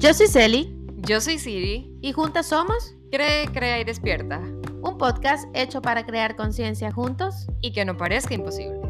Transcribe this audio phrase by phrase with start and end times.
[0.00, 1.98] Yo soy Celi Yo soy Siri.
[2.00, 4.38] y juntas somos Cree, crea y despierta.
[4.38, 7.48] un podcast hecho para crear conciencia juntos.
[7.60, 8.80] Y que no parezca imposible.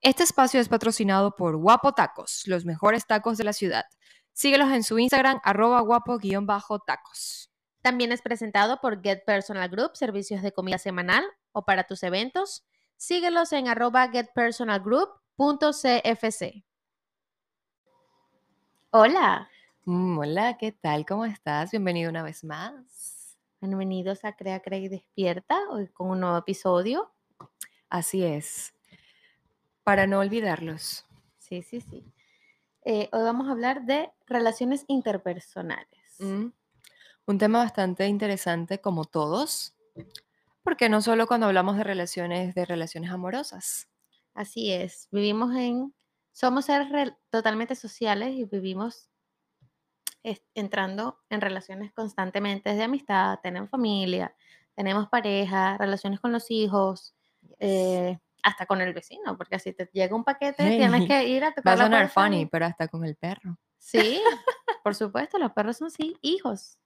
[0.00, 3.84] Este espacio es patrocinado por Guapo Tacos, los mejores tacos de la ciudad.
[4.32, 7.50] Síguelos en su Instagram, arroba guapo-tacos.
[7.82, 12.64] También es presentado por Get Personal Group, servicios de comida semanal o para tus eventos.
[12.96, 15.27] Síguelos en arroba getpersonalgroup.cfc.
[15.27, 15.27] Hola,
[19.84, 21.06] Mm, hola, ¿qué tal?
[21.06, 21.70] ¿Cómo estás?
[21.70, 23.38] Bienvenido una vez más.
[23.60, 27.12] bienvenidos a Crea, Crea y Despierta, hoy con un nuevo episodio.
[27.88, 28.74] Así es.
[29.84, 31.06] Para no olvidarlos.
[31.38, 32.04] Sí, sí, sí.
[32.84, 36.16] Eh, hoy vamos a hablar de relaciones interpersonales.
[36.18, 36.48] Mm,
[37.26, 39.76] Un tema bastante interesante como todos,
[40.64, 43.88] porque no solo cuando hablamos de relaciones, de relaciones amorosas.
[44.38, 45.92] Así es, vivimos en,
[46.30, 49.10] somos seres re- totalmente sociales y vivimos
[50.54, 54.32] entrando en relaciones constantemente de amistad, tenemos familia,
[54.76, 57.16] tenemos pareja, relaciones con los hijos,
[57.58, 61.42] eh, hasta con el vecino, porque si te llega un paquete tienes Hey, que ir
[61.42, 63.58] a Va tocar a la sonar funny, pero hasta con el perro.
[63.76, 64.20] Sí,
[64.84, 66.78] por supuesto, los perros son sí, hijos.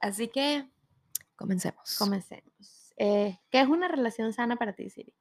[0.00, 0.66] Así que
[1.36, 1.98] comencemos.
[1.98, 2.94] Comencemos.
[2.96, 5.14] Eh, ¿Qué es una relación sana para ti, Siri?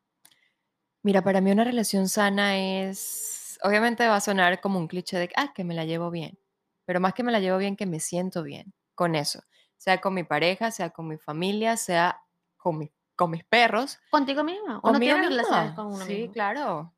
[1.08, 5.30] Mira, para mí una relación sana es, obviamente va a sonar como un cliché de,
[5.38, 6.38] ah, que me la llevo bien,
[6.84, 9.42] pero más que me la llevo bien, que me siento bien con eso,
[9.78, 12.22] sea con mi pareja, sea con mi familia, sea
[12.58, 14.82] con, mi- con mis perros, Contigo misma.
[14.84, 16.34] Uno relaciones con uno Sí, mismo.
[16.34, 16.94] claro.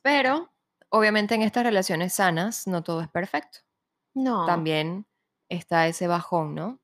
[0.00, 0.50] Pero,
[0.88, 3.58] obviamente en estas relaciones sanas no todo es perfecto.
[4.14, 4.46] No.
[4.46, 5.06] También
[5.50, 6.80] está ese bajón, ¿no?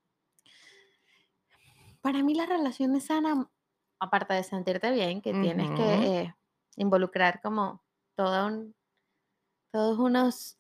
[2.03, 3.47] Para mí las relaciones sanas,
[4.03, 6.35] aparte de sentirte bien, que tienes que eh,
[6.77, 7.85] involucrar como
[8.17, 8.77] todo un-
[9.73, 10.59] todos unos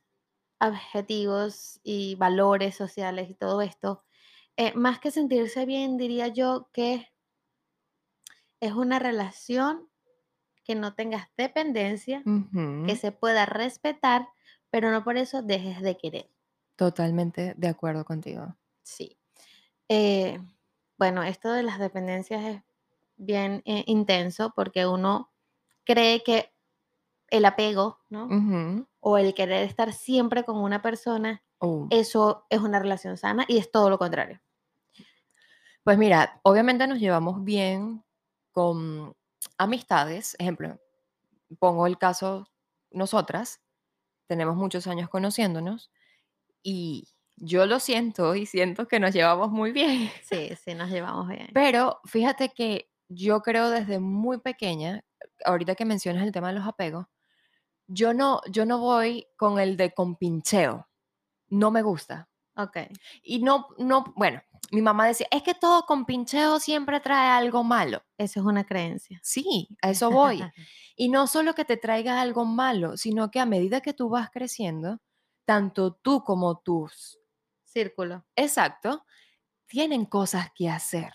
[0.60, 4.04] objetivos y valores sociales y todo esto,
[4.56, 7.08] eh, más que sentirse bien, diría yo que
[8.60, 9.88] es una relación
[10.64, 12.22] que no tengas dependencia,
[12.86, 14.28] que se pueda respetar,
[14.70, 16.30] pero no por eso dejes de querer.
[16.76, 18.56] Totalmente de acuerdo contigo.
[18.82, 19.18] Sí.
[19.88, 20.40] Eh,
[20.98, 22.62] bueno, esto de las dependencias es
[23.16, 25.30] bien eh, intenso porque uno
[25.84, 26.52] cree que
[27.28, 28.86] el apego, ¿no?
[29.00, 31.86] O el querer estar siempre con una persona, Oh.
[31.90, 34.40] eso es una relación sana y es todo lo contrario.
[35.84, 38.04] Pues mira, obviamente nos llevamos bien
[38.50, 39.14] con
[39.58, 40.36] amistades.
[40.38, 40.78] Ejemplo,
[41.58, 42.48] pongo el caso,
[42.90, 43.60] nosotras
[44.26, 45.92] tenemos muchos años conociéndonos
[46.62, 50.10] y yo lo siento y siento que nos llevamos muy bien.
[50.22, 51.48] Sí, sí, nos llevamos bien.
[51.54, 55.04] Pero fíjate que yo creo desde muy pequeña,
[55.44, 57.06] ahorita que mencionas el tema de los apegos,
[57.86, 60.88] yo no, yo no voy con el de compincheo.
[61.48, 62.28] No me gusta.
[62.56, 62.78] Ok.
[63.22, 68.02] Y no, no, bueno, mi mamá decía, es que todo compincheo siempre trae algo malo.
[68.18, 69.20] Eso es una creencia.
[69.22, 70.42] Sí, a eso voy.
[70.94, 74.28] Y no solo que te traiga algo malo, sino que a medida que tú vas
[74.30, 75.00] creciendo,
[75.46, 77.18] tanto tú como tus,
[77.64, 78.26] Círculo.
[78.36, 79.02] exacto,
[79.66, 81.12] tienen cosas que hacer.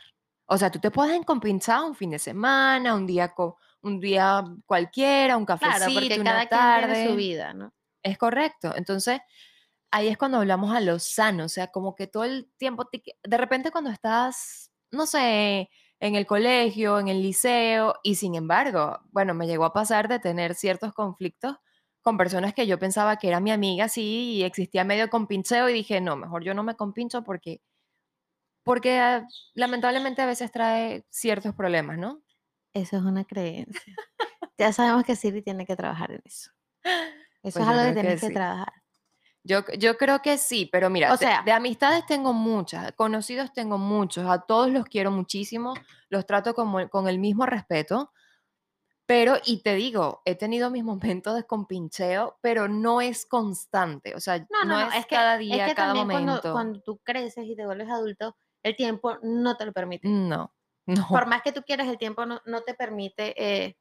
[0.48, 3.34] O sea, tú te puedes encompinchar un fin de semana, un día,
[3.82, 6.86] un día cualquiera, un cafecito, Claro, porque una cada tarde.
[6.86, 7.74] quien tiene su vida, ¿no?
[8.04, 8.74] Es correcto.
[8.76, 9.20] Entonces,
[9.92, 13.02] ahí es cuando hablamos a lo sano, o sea, como que todo el tiempo, te
[13.24, 15.70] de repente cuando estás, no sé,
[16.00, 20.20] en el colegio, en el liceo, y sin embargo, bueno, me llegó a pasar de
[20.20, 21.56] tener ciertos conflictos
[22.02, 25.74] con personas que yo pensaba que era mi amiga, sí, y existía medio compincheo, y
[25.74, 27.62] dije, no, mejor yo no me compincho porque,
[28.68, 32.22] porque ah, lamentablemente a veces trae ciertos problemas, ¿no?
[32.74, 33.96] Eso es una creencia.
[34.60, 36.52] ya sabemos que Siri tiene que trabajar en eso.
[36.84, 37.02] Eso
[37.42, 38.34] Pues es algo que que tienes que sí.
[38.34, 38.74] trabajar.
[39.44, 43.54] Yo, yo creo que sí, pero mira, O de- sea- de, amistades tengo muchas, conocidos
[43.54, 45.74] tengo muchos, a todos los quiero muchísimo,
[46.10, 48.12] los trato como, con el mismo respeto,
[49.06, 54.20] pero, y te digo, he tenido mis momentos de compincheo, pero no es constante, o
[54.20, 56.52] sea, No, no, no, es que, cada es día, que cada también cuando, momento.
[56.52, 58.36] cuando tú creces y te vuelves adulto,
[58.68, 60.08] el tiempo no te lo permite.
[60.08, 60.54] No,
[60.86, 61.08] no.
[61.10, 63.78] Por más que tú quieras, el tiempo no, no te permite, eh,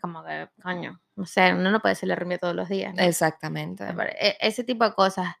[0.00, 2.94] como que, coño, no sé, uno no puede ser rumia todos los días.
[2.94, 3.02] ¿no?
[3.02, 3.84] Exactamente.
[4.18, 5.34] E- Ese tipo de cosas.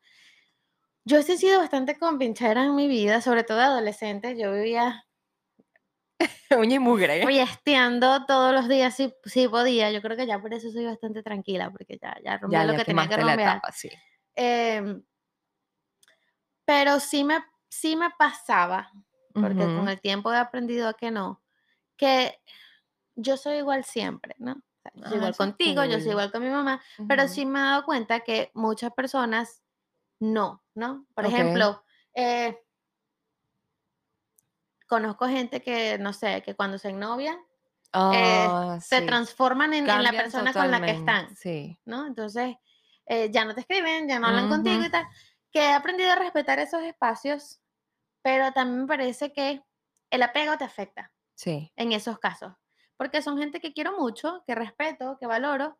[1.04, 4.38] Yo he sido bastante compinchera en mi vida, sobre todo adolescente.
[4.38, 5.04] Yo vivía
[6.56, 7.26] Uña y mugre.
[7.26, 9.90] fiesteando todos los días si, si podía.
[9.90, 12.72] Yo creo que ya por eso soy bastante tranquila, porque ya, ya rompí ya, lo
[12.72, 13.60] ya que tenía que la romper.
[13.74, 13.90] sí.
[14.34, 15.02] Em,
[16.64, 17.42] pero sí me,
[17.72, 18.92] sí me pasaba,
[19.32, 19.88] porque con Ujú.
[19.88, 21.42] el tiempo he aprendido a que no,
[21.96, 22.38] que
[23.16, 24.52] yo soy igual siempre, ¿no?
[24.52, 26.10] O sea, yo Ah, soy igual eso es contigo, yo soy cool.
[26.12, 27.32] igual con mi mamá, pero Ujú.
[27.32, 29.62] sí me he dado cuenta que muchas personas
[30.20, 31.06] no, ¿no?
[31.14, 31.32] Por Ok.
[31.32, 31.82] ejemplo,
[32.14, 32.58] eh,
[34.86, 37.38] conozco gente que, no sé, que cuando se novia
[37.94, 39.06] Ah, se sí.
[39.06, 41.78] transforman en, en la persona con la que están, Sí.
[41.86, 42.06] ¿no?
[42.06, 42.56] Entonces,
[43.06, 44.86] eh, ya no te escriben, ya no hablan contigo Ujú.
[44.86, 45.06] y tal.
[45.50, 47.61] Que he aprendido a respetar esos espacios,
[48.22, 49.62] pero también me parece que
[50.10, 51.72] el apego te afecta Sí.
[51.76, 52.54] en esos casos,
[52.96, 55.78] porque son gente que quiero mucho, que respeto, que valoro,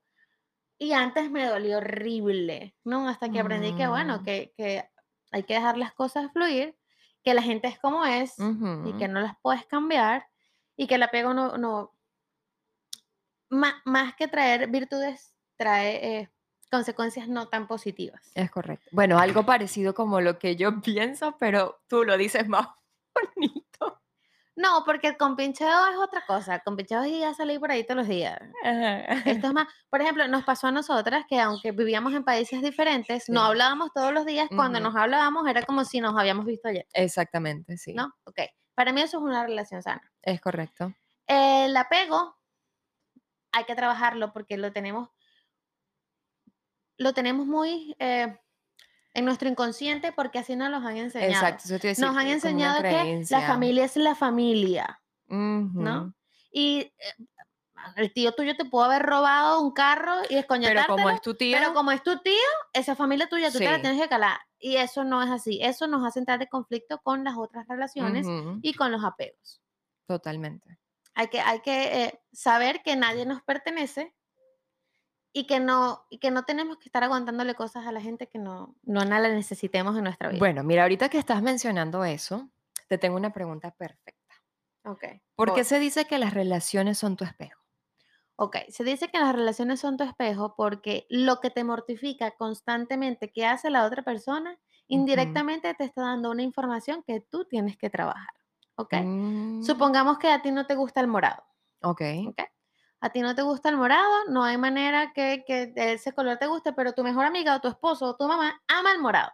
[0.79, 3.09] y antes me dolió horrible, ¿no?
[3.09, 4.89] Hasta que aprendí que, bueno, Mm, que, que
[5.33, 6.77] hay que dejar las cosas fluir,
[7.25, 8.49] que la gente es como es
[8.83, 10.27] y que no las puedes cambiar
[10.77, 11.97] y que el apego no, no
[13.51, 16.33] más que traer virtudes, trae eh,
[16.73, 18.33] consecuencias no tan positivas.
[18.35, 18.89] Es correcto.
[18.93, 22.67] Bueno, algo parecido como lo que yo pienso, pero tú lo dices más
[23.37, 24.01] bonito.
[24.57, 26.57] No, porque el compincheo es otra cosa.
[26.57, 28.39] El compincheo es ir a salir por ahí todos los días.
[29.25, 33.29] Esto es más, por ejemplo, nos pasó a nosotras que aunque vivíamos en países diferentes,
[33.29, 34.49] no hablábamos todos los días.
[34.55, 37.95] Cuando nos hablábamos era como si nos habíamos visto ayer, Exactamente, sí.
[37.95, 38.13] ¿no?
[38.25, 38.41] Ok.
[38.75, 40.03] Para mí eso es una relación sana.
[40.23, 40.95] Es correcto.
[41.27, 42.37] El apego
[43.53, 45.09] hay que trabajarlo porque lo tenemos,
[47.03, 48.39] lo tenemos muy eh,
[49.15, 51.33] en nuestro inconsciente porque así nos los han enseñado.
[51.33, 56.03] Exacto, eso te decir, Nos han enseñado que la familia es la familia, ¿no?
[56.03, 56.15] Ujú.
[56.51, 56.93] Y eh,
[57.97, 61.35] el tío tuyo te pudo haber robado un carro y Pero escoñetártelo, como es tu
[61.35, 62.35] tío, pero como es tu tío,
[62.73, 63.81] esa familia tuya tú te la Sí.
[63.83, 64.39] tienes que calar.
[64.59, 65.59] Y eso no es así.
[65.63, 69.61] Eso nos hace entrar en conflicto con las otras relaciones ujú, y con los apegos.
[70.07, 70.79] totalmente.
[71.15, 74.15] Hay que, hay que eh, saber que nadie nos pertenece
[75.33, 78.39] y que, no, y que no tenemos que estar aguantándole cosas a la gente que
[78.39, 80.39] no, no la necesitemos en nuestra vida.
[80.39, 82.51] Bueno, mira, ahorita que estás mencionando eso,
[82.89, 84.35] te tengo una pregunta perfecta.
[84.85, 85.05] ok.
[85.35, 85.59] ¿Por voy.
[85.59, 87.61] qué se dice que las relaciones son tu espejo?
[88.37, 93.31] Ok, se dice que las relaciones son tu espejo porque lo que te mortifica constantemente
[93.31, 94.59] que hace la otra persona,
[94.89, 98.35] indirectamente te está dando una información que tú tienes que trabajar.
[98.77, 98.95] ¿Ok?
[99.03, 101.43] Mm, Supongamos que a ti no te gusta el morado.
[101.83, 102.03] ok.
[102.29, 102.41] ¿Ok?
[103.03, 105.45] A ti no te gusta el morado, no hay manera que,
[105.77, 108.93] ese color te guste, pero tu mejor amiga o tu esposo o tu mamá ama
[108.93, 109.31] el morado.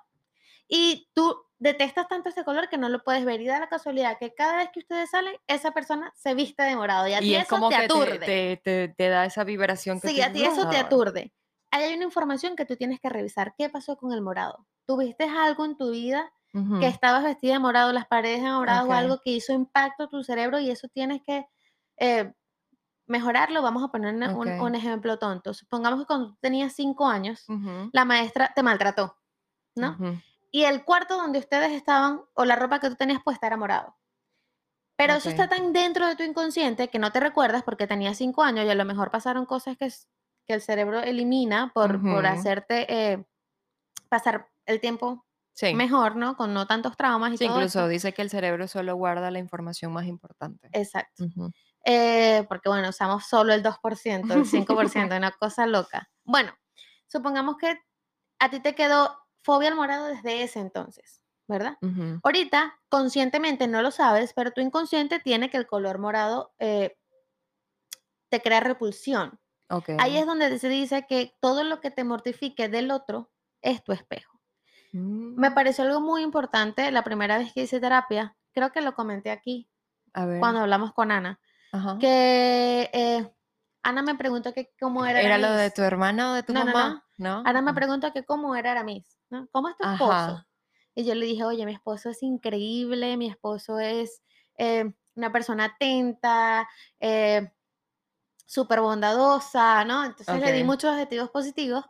[0.69, 3.41] Y tú detestas tanto ese color que no lo puedes ver.
[3.41, 6.76] Y da la casualidad que cada vez que ustedes salen, esa persona se viste de
[6.76, 7.09] morado.
[7.09, 7.91] Y a ti Y es eso como te que aturde.
[7.91, 11.32] te, te, te- te da esa vibración que Sí, a ti eso te aturde.
[11.70, 13.55] Ahí hay una información que tú tienes que revisar.
[13.56, 14.67] ¿Qué pasó con el morado?
[14.87, 16.32] ¿Tuviste algo en tu vida
[16.79, 20.09] que estabas vestida de morado, las paredes de morado o algo que hizo impacto a
[20.09, 21.47] tu cerebro y eso tienes que
[21.99, 22.32] eh,
[23.08, 23.62] mejorarlo?
[23.62, 25.55] Vamos a poner una- un, un ejemplo tonto.
[25.55, 29.16] Supongamos que cuando tenías cinco años, ujú, la maestra te maltrató,
[29.76, 30.00] ¿no?
[30.00, 30.22] ujú,
[30.52, 33.96] Y el cuarto donde ustedes estaban o la ropa que tú tenías puesta era morado.
[34.96, 38.43] Pero eso está tan dentro de tu inconsciente que no te recuerdas porque tenías cinco
[38.43, 39.88] años y a lo mejor pasaron cosas que,
[40.46, 43.26] que el cerebro elimina por, por Ujú, hacerte eh,
[44.10, 45.75] pasar el tiempo Sí.
[45.75, 46.37] mejor, ¿no?
[46.37, 47.88] Con no tantos traumas y Sí, todo incluso esto.
[47.88, 50.69] dice que el cerebro solo guarda la información más importante.
[50.72, 51.25] Exacto.
[51.25, 51.50] Ujú.
[51.90, 56.11] Eh, porque bueno, usamos solo el 2%, el 5%, una cosa loca.
[56.25, 56.52] Bueno,
[57.06, 57.79] supongamos que
[58.38, 61.79] a ti te quedó fobia al morado desde ese entonces, ¿verdad?
[61.82, 66.99] Ujú, Ahorita, conscientemente no lo sabes, pero tu inconsciente tiene que el color morado eh,
[68.31, 69.41] te crea repulsión.
[69.70, 69.89] Ok.
[69.98, 73.93] Ahí es donde se dice que todo lo que te mortifique del otro es tu
[73.93, 74.41] espejo.
[74.93, 78.94] Me Mm, pareció algo muy importante la primera vez que hice terapia, creo que lo
[78.94, 79.70] comenté aquí
[80.15, 80.41] A ver.
[80.41, 81.41] cuando hablamos con Ana,
[81.72, 81.98] ajá.
[81.98, 83.32] que eh,
[83.82, 86.60] Ana me preguntó que cómo era ¿Era lo de tu hermana o de tu No,
[86.60, 86.72] no, no.
[86.72, 87.05] mamá?
[87.19, 87.43] No.
[87.44, 89.19] Ana me Ah, preguntó que cómo era Aramis.
[89.53, 90.13] ¿Cómo es tu esposo?
[90.13, 90.48] Ajá.
[90.94, 94.22] Y yo le dije, oye, mi esposo es increíble, mi esposo es
[94.58, 96.69] eh, una persona atenta,
[97.01, 97.53] eh,
[98.46, 100.05] súper bondadosa, ¿no?
[100.05, 101.84] Entonces le di muchos adjetivos positivos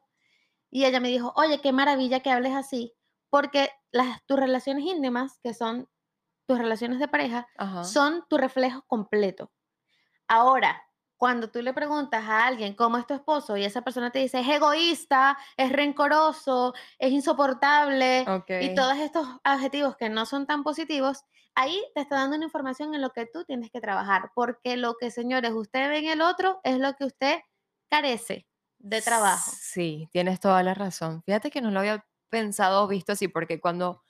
[0.70, 2.94] y ella me dijo, oye, qué maravilla que hables así,
[3.30, 5.88] porque las, tus relaciones íntimas, que son
[6.47, 7.85] tus relaciones de pareja, Ajá.
[7.85, 9.52] son tu reflejo completo.
[10.28, 10.82] Ahora,
[11.16, 14.40] cuando tú le preguntas a alguien cómo es tu esposo y esa persona te dice
[14.40, 18.25] es egoísta, es rencoroso, es insoportable
[18.61, 21.25] y todos estos adjetivos que no son tan positivos,
[21.56, 24.94] ahí te está dando una información en lo que tú tienes que trabajar, porque lo
[24.94, 27.40] que, señores, usted ve en el otro es lo que usted
[27.90, 28.47] carece
[28.78, 29.50] de trabajo.
[29.61, 31.23] Sí, tienes toda la razón.
[31.25, 34.02] Fíjate que no lo había pensado o visto así, porque cuando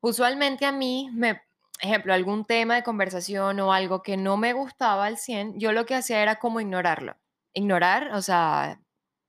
[0.00, 1.40] usualmente a mí me,
[1.80, 5.86] ejemplo, algún tema de conversación o algo que no me gustaba al 100, yo lo
[5.86, 7.16] que hacía era como ignorarlo.
[7.52, 8.80] Ignorar, o sea,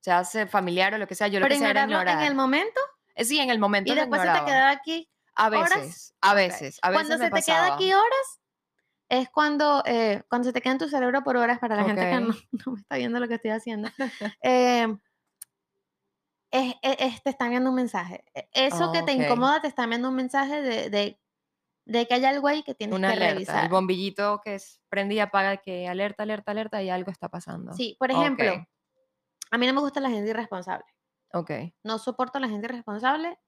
[0.01, 2.23] se hace familiar o lo que sea, yo lo que hacía era ignorarlo en el
[2.33, 2.35] ignorar.
[2.35, 2.79] momento
[3.15, 4.51] Eh, Sí, en el momento y lo después se te ignoraba.
[4.51, 5.69] quedaba aquí A horas.
[5.75, 6.35] veces, a Ok.
[6.37, 7.75] veces, a veces Cuando me se te queda pasaba.
[7.75, 8.39] aquí horas,
[9.09, 12.01] es cuando, eh, cuando se te queda en tu cerebro por horas, para la gente
[12.01, 12.27] que no,
[12.67, 13.89] no me está viendo lo que estoy haciendo,
[14.43, 14.87] eh,
[16.51, 18.23] es, es- es- te están enviando un mensaje.
[18.33, 19.19] E- Eso que te Ok.
[19.19, 21.19] incomoda te está enviando un mensaje de, de,
[21.89, 23.69] de que hay algo ahí que tienes Una que alerta, el revisar.
[23.69, 27.73] bombillito que es prende y apaga que alerta, alerta, alerta y algo está pasando.
[27.73, 28.65] Sí, por ejemplo,
[29.51, 30.85] a mí no me gusta la gente irresponsable.
[31.33, 31.51] ok.
[31.83, 33.39] No soporto a la gente irresponsable.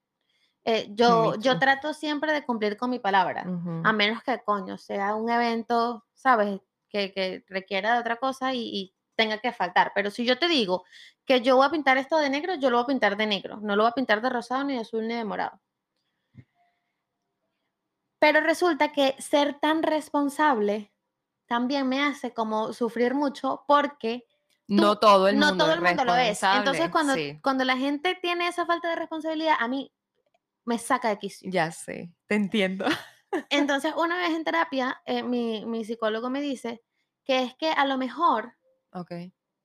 [0.64, 3.46] Eh, yo, yo trato siempre de cumplir con mi palabra.
[3.84, 6.60] A menos que, coño, sea un evento, ¿sabes?
[6.90, 9.92] Que, que requiera de otra cosa y, y tenga que faltar.
[9.96, 10.84] Pero si yo te digo
[11.26, 13.58] que yo voy a pintar esto de negro, yo lo voy a pintar de negro.
[13.62, 15.60] No lo voy a pintar de rosado, ni de azul, ni de morado.
[18.22, 20.94] Pero resulta que ser tan responsable
[21.48, 24.28] también me hace como sufrir mucho porque
[24.68, 26.44] No todo el no mundo todo el mundo lo es.
[26.44, 27.40] Entonces, cuando, sí.
[27.42, 29.92] cuando la gente tiene esa falta de responsabilidad, a mí
[30.66, 31.50] me saca de quicio.
[31.50, 32.86] Ya sé, te entiendo.
[33.50, 36.84] Entonces, una vez en terapia, eh, mi, mi psicólogo me dice
[37.26, 38.54] que es que a lo mejor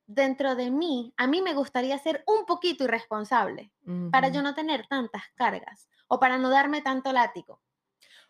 [0.07, 3.71] dentro de mí, a mí me gustaría ser un poquito irresponsable
[4.11, 7.61] para yo no tener tantas cargas o para no darme tanto látigo.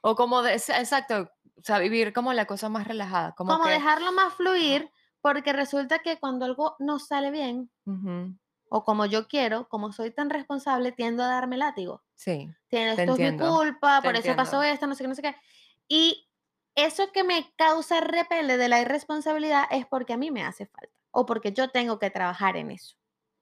[0.08, 3.72] O como, de, exacto, o sea, vivir como la cosa más relajada, como, Como que...
[3.72, 4.88] dejarlo más fluir,
[5.20, 7.68] porque resulta que cuando algo no sale bien
[8.68, 12.04] o como yo quiero, como soy tan responsable, tiendo a darme látigo.
[12.14, 15.14] Sí, Tiene, Te esto es mi culpa, por eso pasó esto, no sé qué, no
[15.16, 15.34] sé qué.
[15.88, 16.28] Y
[16.76, 20.94] eso que me causa repele de la irresponsabilidad es porque a mí me hace falta
[21.10, 22.94] o porque yo tengo que trabajar en eso.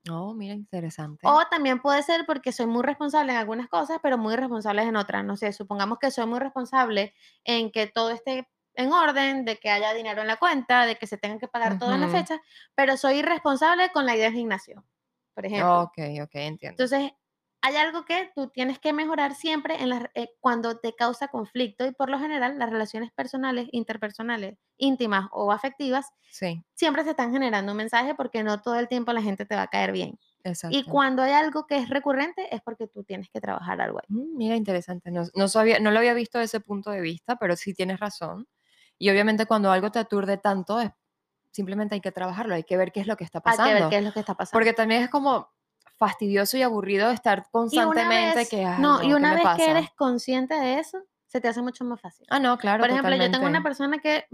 [0.08, 1.26] Oh, mira, interesante.
[1.26, 4.96] O también puede ser porque soy muy responsable en algunas cosas, pero muy responsable en
[4.96, 5.24] otras.
[5.24, 9.70] No sé, supongamos que soy muy responsable en que todo esté en orden, de que
[9.70, 12.10] haya dinero en la cuenta, de que se tengan que pagar todo en la Ujú.
[12.10, 12.40] fecha,
[12.74, 14.84] pero soy irresponsable con la idea del gimnasio,
[15.34, 15.80] por ejemplo.
[15.84, 16.86] Ok, ok, entiendo.
[16.86, 17.12] Entonces,
[17.66, 21.86] hay algo que tú tienes que mejorar siempre en las, eh, cuando te causa conflicto
[21.86, 27.32] y por lo general las relaciones personales, interpersonales, íntimas o afectivas, Sí, siempre se están
[27.32, 30.18] generando un mensaje porque no todo el tiempo la gente te va a caer bien.
[30.44, 30.76] exacto.
[30.76, 34.06] Y cuando hay algo que es recurrente es porque tú tienes que trabajar algo ahí.
[34.08, 35.10] Mm, Mira, interesante.
[35.10, 37.98] No, no, sabía, no lo había visto desde ese punto de vista, pero sí tienes
[38.00, 38.46] razón.
[38.98, 40.90] Y obviamente cuando algo te aturde tanto, es,
[41.50, 43.72] simplemente hay que trabajarlo, hay que ver qué es lo que está Hay que ver
[43.72, 43.90] pasando.
[43.90, 44.58] qué es lo que está pasando.
[44.58, 45.48] Porque también es como
[45.98, 49.48] fastidioso y aburrido estar y constantemente vez, que, ay, no, no, y ¿qué una vez
[49.48, 49.54] pasa?
[49.54, 52.26] que eres consciente de eso, se te hace mucho más fácil.
[52.30, 53.62] Ah, no, claro, Por ejemplo, yo tengo una totalmente.
[53.62, 54.26] persona que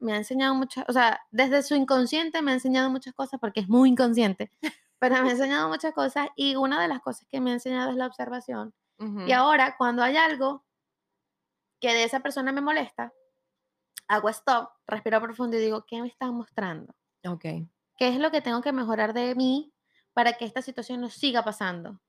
[0.00, 3.60] me ha enseñado muchas, o sea, desde su inconsciente me ha enseñado muchas cosas porque
[3.60, 4.50] es muy inconsciente,
[4.98, 7.90] pero me ha enseñado muchas cosas y una de las cosas que me ha enseñado
[7.90, 8.74] es la observación.
[9.24, 10.64] Y Ujú, ahora, cuando hay algo
[11.80, 13.12] que de esa persona me molesta,
[14.08, 16.94] hago stop, respiro profundo y digo, ¿qué me están mostrando?
[17.24, 17.44] Ok.
[17.96, 19.71] ¿Qué es lo que tengo que mejorar de mí
[20.14, 22.00] para que esta situación no siga pasando?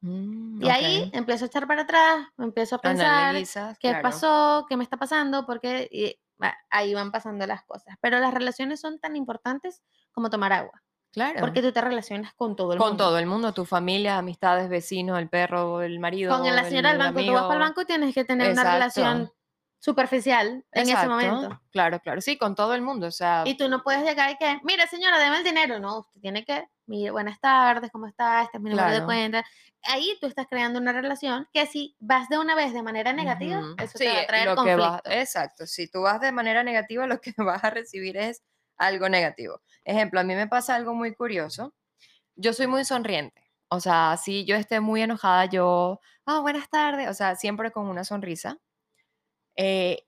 [0.00, 1.14] Mm, Y ahí ok.
[1.14, 4.02] empiezo a echar para atrás, empiezo a pensar Analizas, qué claro.
[4.02, 7.96] pasó, qué me está pasando, porque y, va, ahí van pasando las cosas.
[8.00, 11.40] Pero las relaciones son tan importantes como tomar agua, Claro.
[11.40, 13.04] porque tú te relacionas con todo el Con mundo.
[13.04, 17.00] todo el mundo, tu familia, amistades, vecinos, el perro, el marido, Con la señora del
[17.00, 17.64] el banco, tú vas para el amigo.
[17.68, 19.32] banco y tienes que tener una relación
[19.80, 19.92] Exacto.
[19.92, 21.60] superficial en ese momento.
[21.70, 22.20] Claro, claro.
[22.20, 23.06] Sí, con todo el mundo.
[23.06, 25.78] O sea, Y tú no puedes llegar y que, mire señora, deme el dinero.
[25.78, 28.42] No, usted tiene que, mire, buenas tardes, ¿cómo está?
[28.42, 29.06] Este es mi número de Claro.
[29.06, 29.44] cuenta.
[29.84, 33.62] Ahí tú estás creando una relación que si vas de una vez de manera negativa,
[33.78, 34.82] eso Sí, te va a traer lo que conflicto.
[34.90, 35.66] vas, exacto.
[35.66, 38.42] Si tú vas de manera negativa, lo que vas a recibir es
[38.76, 39.60] algo negativo.
[39.84, 41.74] Ejemplo, a mí me pasa algo muy curioso.
[42.36, 43.42] Yo soy muy sonriente.
[43.68, 47.08] O sea, si yo esté muy enojada, yo, ah, buenas tardes.
[47.08, 48.58] O sea, siempre con una sonrisa.
[49.60, 50.06] Eh,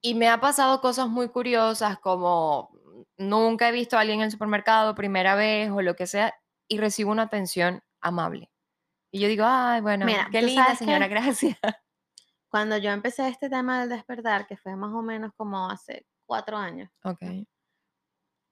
[0.00, 2.70] y me ha pasado cosas muy curiosas como
[3.18, 6.34] nunca he visto a alguien en el supermercado, primera vez o lo que sea,
[6.68, 8.50] y recibo una atención amable.
[9.10, 11.58] Y yo digo, ay, bueno, Mira, qué ¿tú linda señora, gracias.
[12.48, 16.56] Cuando yo empecé este tema del despertar, que fue más o menos como hace cuatro
[16.56, 17.20] años, Ok,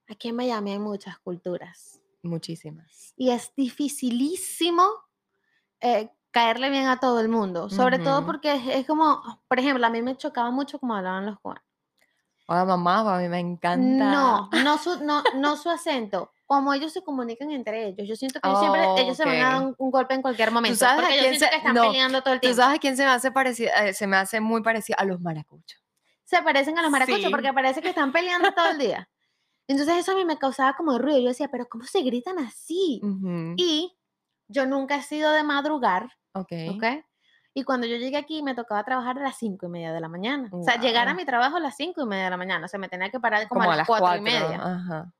[0.07, 3.13] aquí en Miami hay muchas culturas muchísimas.
[3.15, 4.83] y es dificilísimo
[5.79, 9.85] eh, caerle bien a todo el mundo, sobre todo porque es, es como, por ejemplo,
[9.85, 11.63] a mí me chocaba mucho como hablaban los cubanos.
[12.47, 14.11] Hola mamá, a mí me encanta.
[14.11, 18.07] No, no su, no, no su acento, como ellos se comunican entre ellos.
[18.07, 20.21] Yo siento que ellos siempre, Oh, ellos se van a dar un, un golpe en
[20.21, 22.61] cualquier momento, sabes a porque quién se- que están no, peleando todo el ¿Tú tiempo.
[22.61, 23.71] sabes a quién se me hace parecido?
[23.83, 25.81] Eh, se me hace muy parecido a los maracuchos.
[26.25, 27.29] Se parecen a los maracuchos Sí.
[27.29, 29.09] porque parece que están peleando todo el día.
[29.67, 31.19] Entonces eso a mí me causaba como ruido.
[31.19, 32.99] Yo decía, pero ¿cómo se gritan así?
[33.55, 33.97] Y
[34.49, 36.51] yo nunca he sido de madrugar, Ok.
[36.75, 36.83] ¿ok?
[37.53, 40.07] Y cuando yo llegué aquí me tocaba trabajar a las cinco y media de la
[40.07, 40.49] mañana.
[40.51, 42.65] O sea, llegar a mi trabajo a las cinco y media de la mañana.
[42.65, 44.61] O sea, me tenía que parar como, Como a las cuatro y media.
[44.63, 45.13] Ajá.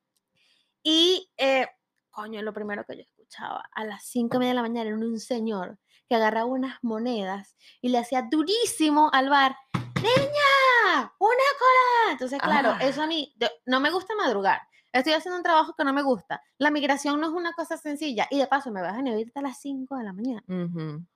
[0.82, 1.68] Y, eh,
[2.10, 4.98] coño, lo primero que yo escuchaba a las cinco y media de la mañana era
[4.98, 5.78] un señor
[6.08, 9.56] que agarraba unas monedas y le hacía durísimo al bar.
[9.96, 11.12] ¡Niña!
[11.20, 12.12] una cola.
[12.14, 12.80] Entonces, claro, Ah.
[12.82, 13.34] eso a mí,
[13.66, 14.62] no me gusta madrugar.
[14.94, 16.42] Estoy haciendo un trabajo que no me gusta.
[16.58, 18.28] La migración no es una cosa sencilla.
[18.30, 20.44] Y de paso, me vas a irte a las 5 de la mañana.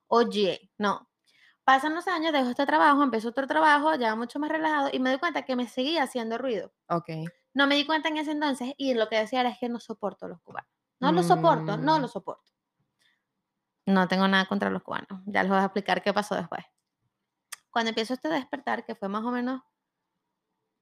[0.08, 1.10] Oye, no.
[1.66, 5.10] Pasan los años, dejo este trabajo, empiezo otro trabajo, ya mucho más relajado, y me
[5.10, 6.72] doy cuenta que me seguía haciendo ruido.
[6.90, 7.10] Ok.
[7.56, 9.80] No me di cuenta en ese entonces, y lo que decía era es que no
[9.80, 10.70] soporto a los cubanos.
[11.00, 12.02] No los soporto, no Mm.
[12.02, 12.52] los soporto.
[13.88, 15.22] No tengo nada contra los cubanos.
[15.26, 16.64] Ya les voy a explicar qué pasó después.
[17.72, 19.62] Cuando empiezo este despertar, que fue más o menos,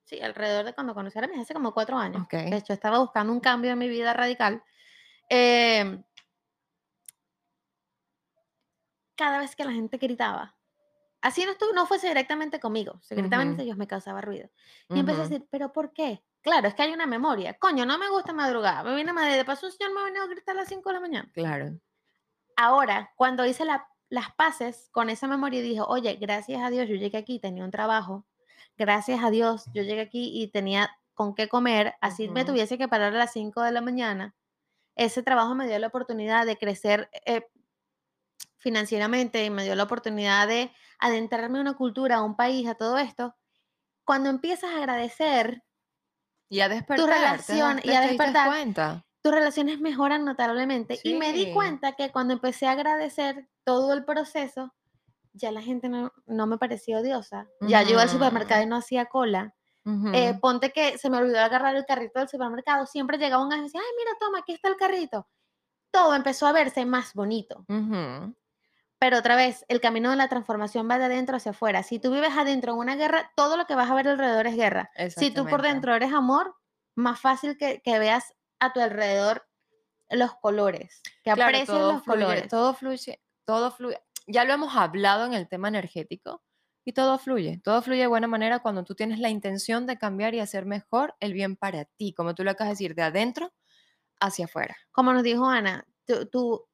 [0.04, 2.24] sí, alrededor de cuando conocí a mi hace como cuatro años.
[2.24, 2.34] Ok.
[2.34, 4.64] De hecho, estaba buscando un cambio en mi vida radical.
[5.30, 6.04] eh,
[9.16, 10.56] cada vez que la gente gritaba,
[11.22, 13.52] así no, estuvo, no fuese directamente conmigo, se gritaban Ujú.
[13.52, 14.50] entre ellos, me causaba ruido.
[14.90, 16.24] Y empecé a decir, ¿pero por qué?
[16.42, 17.54] Claro, es que hay una memoria.
[17.58, 18.84] Coño, no me gusta madrugar.
[18.84, 20.90] Me viene a madre, de paso un señor me vino a gritar a las 5
[20.90, 21.30] de la mañana.
[21.34, 21.80] Claro.
[22.58, 26.90] Ahora, cuando hice la- las paces con esa memoria y dije, oye, gracias a Dios
[26.90, 28.26] yo llegué aquí, tenía un trabajo.
[28.78, 31.96] Gracias a Dios yo llegué aquí y tenía con qué comer.
[32.02, 34.36] Así me tuviese que parar a las 5 de la mañana.
[34.96, 37.46] Ese trabajo me dio la oportunidad de crecer eh,
[38.58, 42.76] financieramente y me dio la oportunidad de adentrarme a una cultura, a un país, a
[42.76, 43.36] todo esto.
[44.06, 45.64] Cuando empiezas a agradecer,
[46.50, 47.06] Y a despertar.
[47.08, 48.48] ¿te relación- y a despertar.
[48.48, 49.06] cuenta?
[49.22, 51.00] tus relaciones mejoran notablemente.
[51.02, 54.74] Y me di cuenta que cuando empecé a agradecer todo el proceso,
[55.34, 57.48] ya la gente no, no me parecía odiosa.
[57.62, 59.56] Ya yo iba al supermercado y no hacía cola.
[59.86, 60.40] Eh, Ujú.
[60.40, 62.86] ponte que se me olvidó agarrar el carrito del supermercado.
[62.86, 65.28] Siempre llegaba un ángel y decía, ay, mira, toma, aquí está el carrito.
[65.92, 67.66] Todo empezó a verse más bonito.
[67.68, 68.36] Ujú.
[69.00, 71.84] Pero otra vez, el camino de la transformación va de adentro hacia afuera.
[71.84, 74.56] Si tú vives adentro en una guerra, todo lo que vas a ver alrededor es
[74.56, 74.92] guerra.
[75.10, 76.56] Si tú por dentro eres amor,
[76.96, 79.46] más fácil que, que veas a tu alrededor
[80.10, 82.48] los colores, que Claro, aprecies los fluye, colores.
[82.48, 84.00] todo fluye, todo fluye.
[84.28, 86.44] Ya lo hemos hablado en el tema energético
[86.86, 90.34] y todo fluye, todo fluye de buena manera cuando tú tienes la intención de cambiar
[90.36, 93.54] y hacer mejor el bien para ti, como tú lo acabas de decir, de adentro
[94.20, 94.76] hacia afuera.
[94.92, 96.66] Como nos dijo Ana, tú, tú,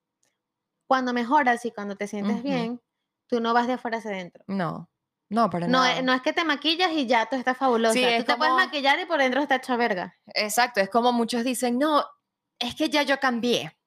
[0.88, 2.44] cuando mejoras y cuando te sientes Ujú.
[2.44, 2.82] bien,
[3.28, 4.44] tú no vas de afuera hacia adentro.
[4.48, 4.90] No,
[5.30, 6.02] no, para No, nada.
[6.02, 7.94] no es que te maquillas y ya tú estás fabulosa.
[7.94, 10.16] Sí, es tú te puedes como- maquillar y por dentro está hecha verga.
[10.34, 12.04] Exacto, es como muchos dicen, no,
[12.60, 13.78] es que ya yo cambié.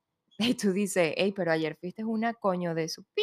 [0.47, 3.23] Y tú dices, hey, pero ayer fuiste una coño de su pi.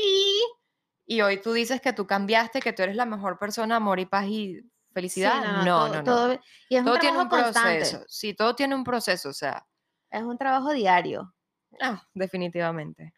[1.06, 4.06] Y hoy tú dices que tú cambiaste, que tú eres la mejor persona, amor y
[4.06, 5.42] paz y Sí, felicidad.
[5.64, 6.04] no, no, todo, no.
[6.04, 7.78] todo- y es Todo un tiene un constante.
[7.80, 8.04] proceso.
[8.08, 9.66] Sí, todo tiene un proceso, o sea,
[10.12, 11.34] Es un trabajo diario.
[11.82, 13.14] ah, definitivamente.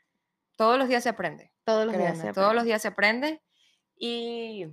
[0.58, 1.52] Todos los días se aprende.
[1.64, 2.18] Todos los días.
[2.18, 2.64] se todos los aprende.
[2.66, 3.42] días se aprende.
[3.96, 4.66] Y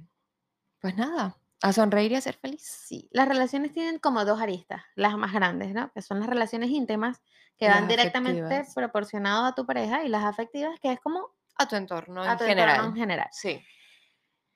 [0.81, 2.62] pues nada, a sonreír y a ser feliz.
[2.62, 5.90] Sí, las relaciones tienen como dos aristas, las más grandes, ¿no?
[5.92, 7.21] Que son las relaciones íntimas,
[7.57, 8.75] que van directamente afectivas.
[8.75, 12.38] proporcionado a tu pareja, y las afectivas, que es como A tu entorno a en
[12.38, 12.71] tu general.
[12.77, 13.29] entorno en general.
[13.33, 13.61] Sí.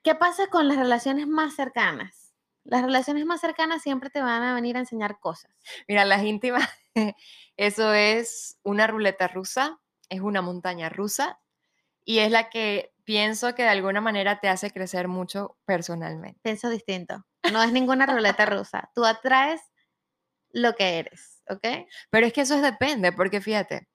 [0.03, 2.33] ¿Qué pasa con las relaciones más cercanas?
[2.63, 5.51] Las relaciones más cercanas siempre te van a venir a enseñar cosas.
[5.87, 6.69] Mira, las íntimas,
[7.57, 11.39] eso es una ruleta rusa, es una montaña rusa
[12.05, 16.39] y es la que pienso que de alguna manera te hace crecer mucho personalmente.
[16.43, 17.25] Pienso distinto.
[17.51, 18.89] No es ninguna ruleta rusa.
[18.95, 19.61] Tú atraes
[20.51, 21.87] lo que eres, ¿ok?
[22.09, 23.89] Pero es que eso es depende, porque fíjate,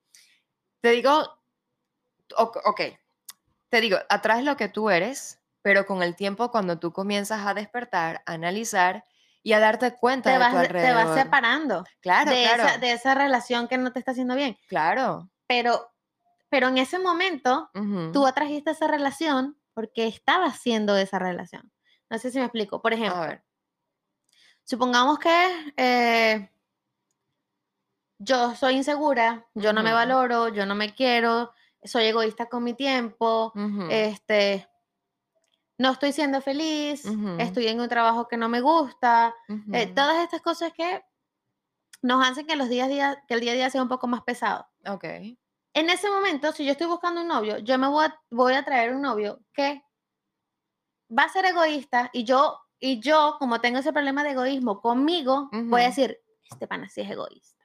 [0.81, 1.41] te digo,
[2.37, 2.81] ok,
[3.69, 7.55] te digo, atraes lo que tú eres, pero con el tiempo cuando tú comienzas a
[7.55, 9.05] despertar, a analizar
[9.43, 11.07] y a darte cuenta Te de vas, tu te alrededor.
[11.07, 14.57] vas separando Claro, de, claro, esa, de esa relación que no te está haciendo bien.
[14.67, 15.31] claro.
[15.47, 15.91] Pero,
[16.49, 21.73] pero en ese momento ujú, tú atrajiste esa relación porque estabas haciendo esa relación.
[22.11, 22.81] No sé si me explico.
[22.83, 23.45] Por ejemplo, A ver,
[24.65, 26.51] supongamos que eh,
[28.19, 31.53] yo soy insegura, yo no me valoro, yo no me quiero,
[31.85, 33.53] soy egoísta con mi tiempo,
[33.91, 34.69] este,
[35.79, 37.05] no estoy siendo feliz,
[37.39, 39.35] estoy en un trabajo que no me gusta,
[39.73, 41.05] eh, todas estas cosas que
[42.03, 44.23] nos hacen que los días, día, que el día a día sea un poco más
[44.23, 44.67] pesado.
[44.87, 45.05] ok,
[45.79, 48.65] En ese momento, si yo estoy buscando un novio, yo me voy a, voy a
[48.65, 49.81] traer un novio que
[51.17, 55.49] va a ser egoísta y yo, y yo, como tengo ese problema de egoísmo conmigo,
[55.53, 57.65] voy a decir, este pana sí es egoísta.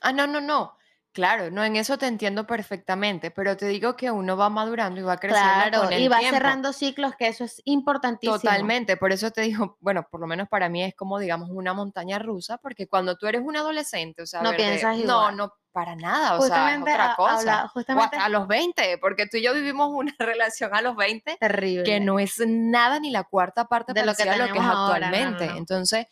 [0.00, 0.76] Ah, no, no, no.
[1.14, 5.04] Claro, no, en eso te entiendo perfectamente, pero te digo que uno va madurando y
[5.04, 6.36] va creciendo Claro, con el y va tiempo.
[6.36, 8.36] cerrando ciclos, que eso es importantísimo.
[8.38, 11.72] Totalmente, por eso te digo, bueno, por lo menos para mí es como, digamos, una
[11.72, 15.36] montaña rusa, porque cuando tú eres un adolescente, o sea, No piensas no, igual.
[15.36, 17.32] no, para nada, o sea, es otra cosa.
[17.38, 21.36] habla- justamente a los 20, porque tú y yo vivimos una relación a los 20
[21.38, 21.84] terrible.
[21.84, 24.66] que no es nada ni la cuarta parte De lo que lo que es ahora,
[24.66, 25.46] no, no, actualmente.
[25.46, 25.56] no.
[25.58, 26.06] Entonces,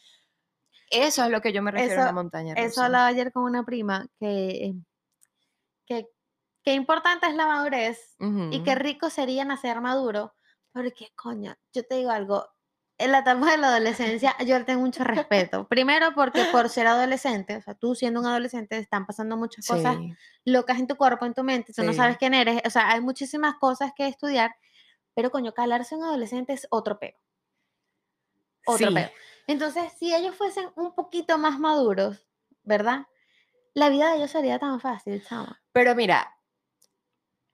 [0.90, 2.66] eso es lo que yo me refiero a una montaña rusa.
[2.66, 4.74] Eso hablaba ayer con una prima, que,
[6.62, 8.16] qué importante es la madurez
[8.51, 10.35] y qué rico sería nacer maduro,
[10.72, 12.46] porque, coño, yo te digo algo,
[12.98, 15.66] en la etapa de la adolescencia yo le tengo mucho respeto.
[15.68, 19.96] Primero porque por ser adolescente, o sea, tú siendo un adolescente, están pasando muchas cosas
[19.96, 21.96] Sí, locas en tu cuerpo, en tu mente, tú no Sí.
[21.98, 24.55] sabes quién eres, o sea, hay muchísimas cosas que estudiar,
[25.14, 27.14] pero coño, calarse un adolescente es otro peo,
[28.66, 29.11] otro sí, peo.
[29.46, 32.29] Entonces, si ellos fuesen un poquito más maduros,
[32.62, 33.07] ¿verdad?
[33.75, 35.62] La vida de ellos sería tan fácil, chama.
[35.72, 36.35] Pero mira,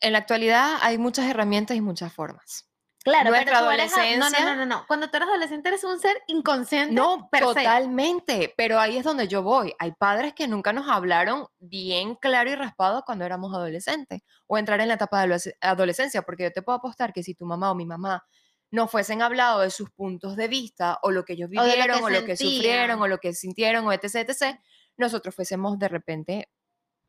[0.00, 2.64] en la actualidad hay muchas herramientas y muchas formas.
[3.04, 4.84] Claro, Nuestra pero tú eres a- no, no, adolescencia- no, no.
[4.86, 6.92] Cuando tú eres adolescente eres un ser inconsciente.
[6.94, 7.46] No, per se.
[7.46, 9.72] totalmente, pero ahí es donde yo voy.
[9.78, 14.80] Hay padres que nunca nos hablaron bien claro y raspado cuando éramos adolescentes o entrar
[14.80, 17.46] en la etapa de la adolesc- adolescencia, porque yo te puedo apostar que si tu
[17.46, 18.24] mamá o mi mamá
[18.70, 22.04] no fuesen hablado de sus puntos de vista o lo que ellos lo que vivieron
[22.04, 24.58] o lo que sufrieron o lo que sintieron o etc, etc,
[24.98, 26.50] nosotros fuésemos de repente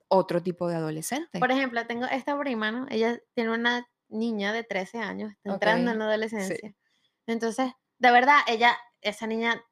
[0.10, 1.40] otro tipo de adolescente.
[1.40, 2.86] Por ejemplo, tengo esta prima, ¿no?
[2.90, 6.74] Ella tiene una niña de 13 años, está entrando Ok, en la adolescencia.
[7.28, 9.64] Entonces, de verdad, ella, esa niña,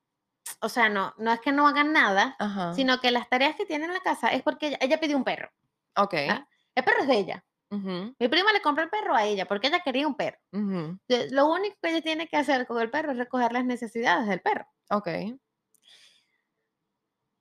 [0.62, 2.74] o sea, no, no es que no hagan nada, Ajá.
[2.74, 5.24] sino que las tareas que tiene en la casa es porque ella, ella pidió un
[5.24, 5.50] perro.
[5.98, 6.14] Ok.
[6.30, 6.48] ¿ah?
[6.76, 7.46] El perro es de ella.
[7.72, 10.38] ujú, Mi prima le compró el perro a ella porque ella quería un perro.
[10.54, 13.66] ujú, Entonces, Lo único que ella tiene que hacer con el perro es recoger las
[13.66, 14.68] necesidades del perro.
[14.90, 15.08] Ok.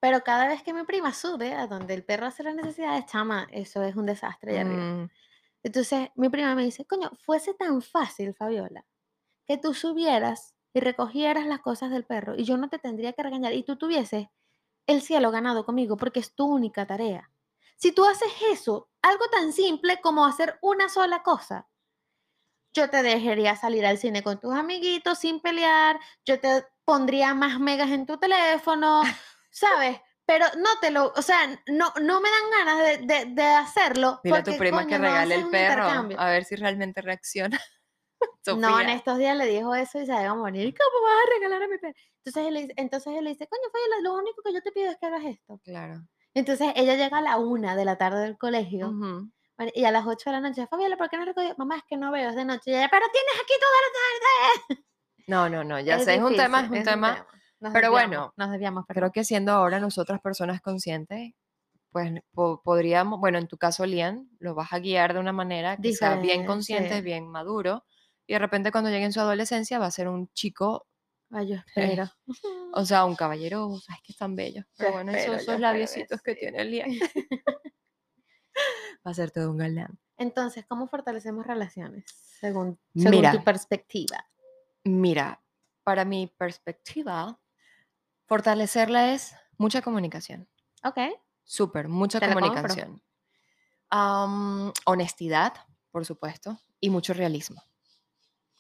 [0.07, 3.49] Pero cada vez que mi prima sube a donde el perro hace las necesidades, chama,
[3.51, 4.85] eso es un desastre allá arriba.
[4.85, 5.11] mm,
[5.65, 8.87] Entonces mi prima me dice, coño, fuese tan fácil, Fabiola,
[9.49, 13.23] que tú subieras y recogieras las cosas del perro y yo no te tendría que
[13.25, 14.29] regañar y tú tuvieses
[14.87, 17.33] el cielo ganado conmigo porque es tu única tarea.
[17.77, 21.67] Si tú haces eso, algo tan simple como hacer una sola cosa,
[22.73, 27.59] yo te dejaría salir al cine con tus amiguitos sin pelear, yo te pondría más
[27.59, 29.03] megas en tu teléfono,
[29.57, 30.01] ¿sabes?
[30.27, 34.21] Pero no te lo, o sea, no, no me dan ganas de, de- de hacerlo.
[34.25, 35.85] Dile a tu prima coño, que regale el perro,
[36.19, 37.61] a ver si realmente reacciona.
[38.47, 40.75] No, en estos días le dijo eso y se iba a morir.
[40.79, 41.93] ¿Cómo vas a regalar a mi perro?
[42.25, 44.97] Entonces él, entonces él le dice, coño, Fabiola, lo único que yo te pido es
[44.99, 45.61] que hagas esto.
[45.65, 46.01] Claro.
[46.33, 48.91] Entonces ella llega a la una de la tarde del colegio
[49.75, 51.55] y a las 8 de la noche, Fabiola, ¿por qué no recogió?
[51.59, 52.71] Mamá, es que no veo, es de noche.
[52.71, 53.91] Y ella, pero tienes aquí toda la
[54.77, 54.85] tarde.
[55.27, 57.27] No, no, no, ya sé, es un tema, es un tema.
[57.67, 61.33] Nos pero desviamos, bueno, nos desviamos, Creo que siendo ahora nosotras personas conscientes,
[61.91, 65.77] pues po- podríamos, bueno, en tu caso, Lian, lo vas a guiar de una manera
[65.77, 67.85] que sea bien consciente, bien maduro,
[68.27, 70.87] y de repente cuando llegue en su adolescencia va a ser un chico,
[71.31, 72.05] Ay, yo espero.
[72.73, 74.63] o sea, un caballero, ay, que es tan bello.
[74.77, 76.41] Pero bueno, espero, esos, esos espero que que sí.
[76.41, 76.91] tiene Lian.
[79.07, 79.99] va a ser todo un galán.
[80.19, 82.05] Entonces, ¿cómo fortalecemos relaciones?
[82.41, 83.11] Según, Mira.
[83.11, 84.27] según tu perspectiva.
[84.85, 85.43] Mira,
[85.85, 87.39] para mi perspectiva,
[88.27, 90.49] fortalecerla es mucha comunicación.
[90.85, 90.99] Ok.
[91.45, 93.03] Súper, mucha Te comunicación.
[94.85, 95.55] Honestidad,
[95.91, 97.63] por supuesto, y mucho realismo.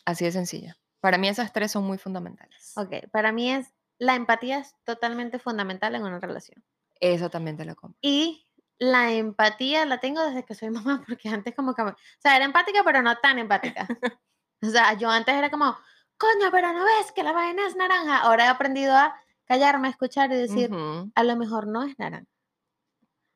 [0.05, 0.75] Así de sencillo.
[1.01, 2.73] Para mí esas tres son muy fundamentales.
[2.77, 3.11] Ok.
[3.13, 6.65] Para mí es, la empatía es totalmente fundamental en una relación.
[7.01, 7.99] Eso también te lo compro.
[8.01, 8.47] Y
[8.79, 12.37] la empatía la tengo desde que soy mamá, porque antes como que, me- o sea,
[12.37, 13.87] era empática, pero no tan empática.
[14.63, 15.77] o sea, yo antes era como,
[16.17, 18.19] coño, pero no ves que la vaina es naranja.
[18.19, 19.15] Ahora he aprendido a
[19.47, 20.71] callarme, escuchar y decir,
[21.15, 22.27] a lo mejor no es naranja.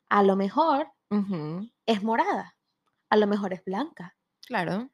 [0.08, 0.90] A lo mejor
[1.86, 2.56] es morada.
[3.08, 4.16] A lo mejor es blanca.
[4.46, 4.90] Claro.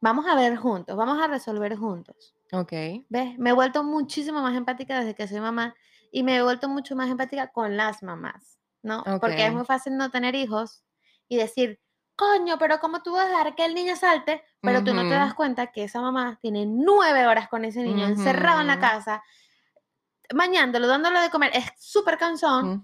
[0.00, 2.34] Vamos a ver juntos, vamos a resolver juntos.
[2.52, 2.72] Ok.
[3.08, 3.38] ¿Ves?
[3.38, 5.74] Me he vuelto muchísimo más empática desde que soy mamá
[6.10, 9.04] y me he vuelto mucho más empática con las mamás, ¿no?
[9.20, 10.82] Porque es muy fácil no tener hijos
[11.28, 11.80] y decir,
[12.16, 14.42] coño, pero ¿cómo tú vas a dejar que el niño salte?
[14.60, 18.06] Pero tú no te das cuenta que esa mamá tiene nueve horas con ese niño
[18.06, 19.22] encerrado en la casa,
[20.34, 22.82] bañándolo, dándole de comer, es súper cansón.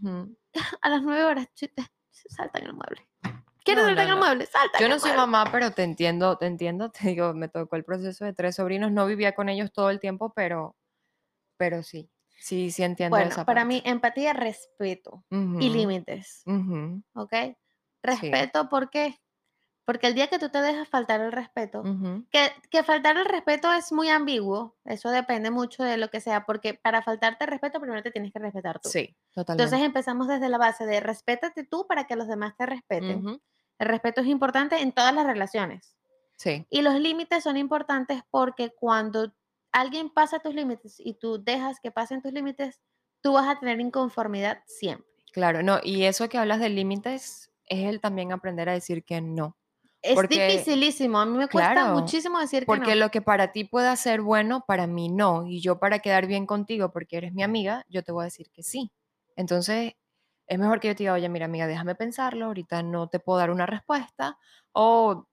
[0.83, 3.07] A las nueve horas, chute, salta en el mueble.
[3.65, 4.47] ¿Quieres No, saltar no, en el mueble?
[4.47, 4.79] Salta.
[4.81, 5.27] Yo no soy mueble.
[5.27, 6.91] mamá, pero te entiendo, te entiendo.
[6.93, 8.91] Te digo, me tocó el proceso de tres sobrinos.
[8.93, 10.77] No vivía con ellos todo el tiempo, pero,
[11.59, 12.11] pero sí.
[12.41, 13.69] Sí, sí entiendo Bueno, esa para parte.
[13.69, 16.43] mí, empatía, respeto y límites.
[17.15, 17.33] ¿ok?
[18.03, 19.19] Respeto, ¿por qué?
[19.89, 21.83] Porque el día que tú te dejas faltar el respeto,
[22.31, 26.45] que, que faltar el respeto es muy ambiguo, eso depende mucho de lo que sea,
[26.45, 28.91] porque para faltarte el respeto primero te tienes que respetar tú.
[28.91, 29.63] Sí, totalmente.
[29.63, 33.41] Entonces empezamos desde la base de respétate tú para que los demás te respeten.
[33.79, 35.97] El respeto es importante en todas las relaciones.
[36.37, 39.33] Sí, Y los límites son importantes porque cuando
[39.73, 42.79] alguien pasa tus límites y tú dejas que pasen tus límites,
[43.23, 45.09] tú vas a tener inconformidad siempre.
[45.33, 45.63] claro.
[45.63, 49.58] No, y eso que hablas de límites es el también aprender a decir que no.
[50.01, 53.01] Es Porque- dificilísimo, a mí me cuesta claro, muchísimo decir que Porque no.
[53.07, 55.47] lo que para ti pueda ser bueno, para mí no.
[55.47, 58.51] Y yo para quedar bien contigo, porque eres mi amiga, yo te voy a decir
[58.53, 58.93] que sí.
[59.35, 59.95] Entonces,
[60.47, 63.39] es mejor que yo te diga, oye, mira, amiga, déjame pensarlo, ahorita no te puedo
[63.41, 64.39] dar una respuesta.
[64.73, 65.27] O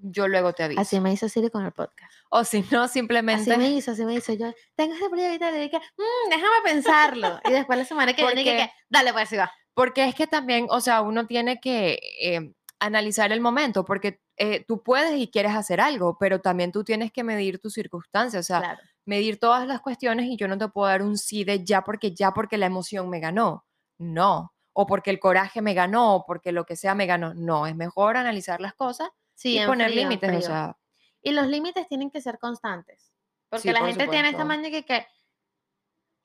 [0.00, 0.80] yo luego te aviso.
[0.80, 2.12] Así me hizo Siri con el podcast.
[2.30, 3.56] O si no, Así simplemente...
[3.56, 4.32] me hizo, así me hizo.
[4.34, 7.40] Yo tengo este proyecto y le dije, "Mm, déjame pensarlo.
[7.48, 9.50] Y después la semana que viene, que, dale, pues, sí va.
[9.74, 14.64] Porque es que también, o sea, uno tiene que eh, analizar el momento, porque eh,
[14.66, 18.46] tú puedes y quieres hacer algo, pero también tú tienes que medir tus circunstancias, o
[18.46, 18.80] sea, Claro.
[19.04, 22.14] medir todas las cuestiones y yo no te puedo dar un sí de ya porque
[22.14, 23.64] ya porque la emoción me ganó.
[23.98, 24.52] No.
[24.72, 27.34] O porque el coraje me ganó, o porque lo que sea me ganó.
[27.34, 30.46] No, es mejor analizar las cosas Sí, y poner frío, límites, o frío.
[30.46, 30.76] sea,
[31.22, 33.12] Y los límites tienen que ser constantes.
[33.48, 35.04] Porque Sí, la por gente tiene esta maña que, que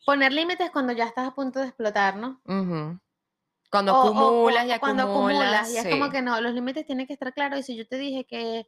[0.06, 2.42] poner límites cuando ya estás a punto de explotar, ¿no?
[2.46, 3.00] ujú.
[3.74, 4.08] Cuando O- o-
[4.50, 5.40] acumulas o y cuando acumulas.
[5.42, 5.74] acumulas.
[5.74, 7.58] Y es como que no, los límites tienen que estar claros.
[7.60, 8.68] Y si yo te dije que,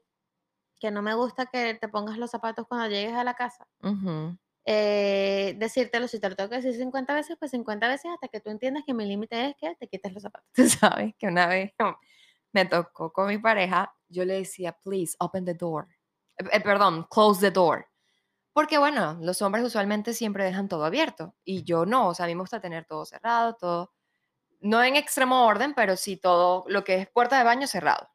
[0.79, 4.35] que no me gusta que te pongas los zapatos cuando llegues a la casa, Ujú.
[4.65, 8.39] eh, decírtelo, si te lo tengo que decir 50 veces, pues 50 veces hasta que
[8.39, 10.49] tú entiendas que mi límite es que te quites los zapatos.
[10.55, 11.71] Tú sabes que una vez
[12.51, 15.87] me tocó con mi pareja, yo le decía, please, open the door.
[16.39, 17.85] Eh, eh, perdón, close the door.
[18.53, 22.27] Porque bueno, los hombres usualmente siempre dejan todo abierto y yo no, o sea, a
[22.27, 23.93] mí me gusta tener todo cerrado, todo,
[24.61, 28.09] no en extremo orden, pero sí todo lo que es puerta de baño cerrado.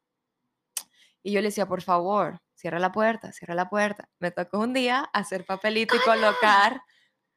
[1.22, 4.08] Y yo le decía, por favor, cierra la puerta, cierra la puerta.
[4.18, 6.82] Me tocó un día hacer papelito y colocar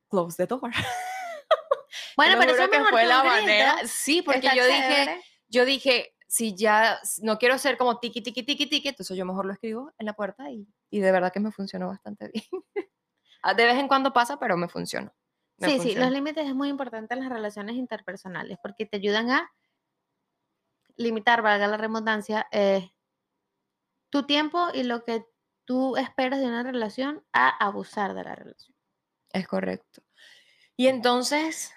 [0.09, 0.71] close the door.
[2.15, 3.77] Bueno, pero eso que mejor fue que la manera.
[3.85, 8.67] Sí, porque yo dije, yo dije, si ya no quiero ser como tiki, tiki, tiki,
[8.67, 11.51] tiki, entonces yo mejor lo escribo en la puerta y, y de verdad que me
[11.51, 12.45] funcionó bastante bien.
[13.41, 15.13] Ah, de vez en cuando pasa, pero me funcionó.
[15.59, 16.05] Sí, sí, funcionó.
[16.05, 19.51] los límites es muy importante en las relaciones interpersonales porque te ayudan a
[20.95, 22.91] limitar, valga la redundancia, eh,
[24.09, 25.25] tu tiempo y lo que
[25.65, 28.75] tú esperas de una relación a abusar de la relación.
[29.31, 30.03] Es correcto.
[30.75, 31.73] Y entonces,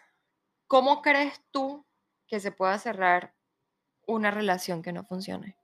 [0.66, 1.86] ¿cómo crees tú
[2.26, 3.34] que se pueda cerrar
[4.06, 5.56] una relación que no funcione?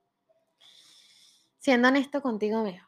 [1.59, 2.87] Siendo honesto contigo mismo.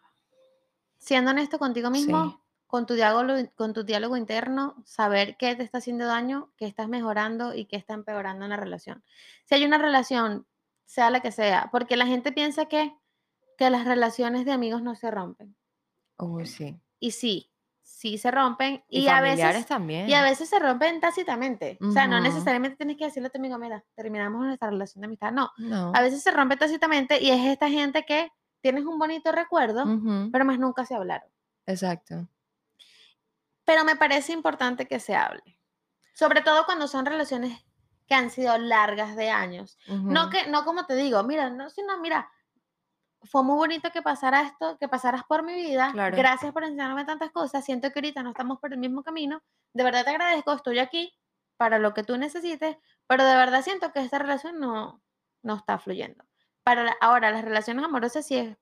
[0.98, 2.45] Siendo honesto contigo mismo, Sí.
[2.76, 6.90] Con, tu diálogo, con tu diálogo interno, saber qué te está haciendo daño, qué estás
[6.90, 9.02] mejorando y qué está empeorando en la relación.
[9.46, 10.46] Si hay una relación,
[10.84, 12.94] sea la que sea, porque la gente piensa que,
[13.58, 15.56] que las relaciones de amigos no se rompen.
[16.18, 16.78] Uy, sí.
[17.00, 17.50] Y sí,
[17.82, 19.68] sí se rompen Y, y, a familiares veces...
[19.68, 20.10] también.
[20.10, 21.78] Y a veces se rompen tácitamente.
[21.82, 25.06] O sea, no necesariamente tienes que decirle a tu amigo, mira, terminamos nuestra relación de
[25.06, 25.32] amistad.
[25.32, 25.94] No, No.
[25.96, 30.30] a veces se rompe tácitamente y es esta gente que tienes un bonito recuerdo, Ujú,
[30.32, 31.30] pero más nunca se hablaron.
[31.68, 32.28] Exacto.
[33.66, 35.60] Pero me parece importante que se hable.
[36.14, 37.66] Sobre todo cuando son relaciones
[38.08, 39.78] que han sido largas de años.
[39.88, 40.30] No Ujú.
[40.30, 42.32] que, no como te digo, mira, no, sino mira,
[43.24, 45.90] fue muy bonito que pasara esto, que pasaras por mi vida.
[45.92, 46.16] Claro.
[46.16, 47.66] Gracias por enseñarme tantas cosas.
[47.66, 49.42] Siento que ahorita no estamos por el mismo camino.
[49.74, 51.12] De verdad te agradezco, estoy aquí
[51.58, 55.02] para lo que tú necesites, pero de verdad siento que esta relación no,
[55.42, 56.24] no está fluyendo.
[56.64, 58.58] Para la- ahora, las relaciones amorosas sí es,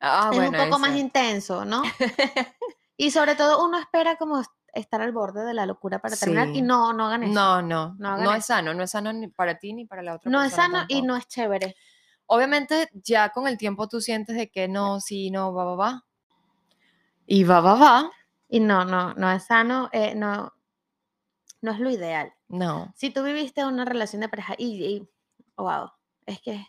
[0.00, 1.82] Ah, es bueno, un poco más intenso, ¿no?
[2.96, 6.48] y sobre todo uno espera como est- estar al borde de la locura para terminar
[6.48, 6.62] y Sí.
[6.62, 7.32] no, no hagan eso.
[7.32, 10.14] No, no, No no es sano, no es sano ni para ti ni para la
[10.16, 11.06] otra No es persona sano y tampoco.
[11.06, 11.76] no es chévere.
[12.26, 16.04] Obviamente ya con el tiempo tú sientes de que no, sí, no, va, va, va.
[17.26, 18.10] Y va, va, va.
[18.48, 20.52] Y no, no, no es sano, eh, no,
[21.62, 22.32] no es lo ideal.
[22.48, 22.92] No.
[22.96, 25.08] Si tú viviste una relación de pareja y, y-
[25.56, 25.90] wow,
[26.26, 26.66] es que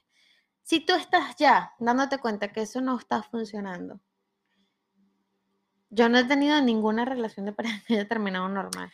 [0.63, 3.99] si tú estás ya dándote cuenta que eso no está funcionando,
[5.89, 8.91] yo no he tenido ninguna relación de pareja que haya terminado normal.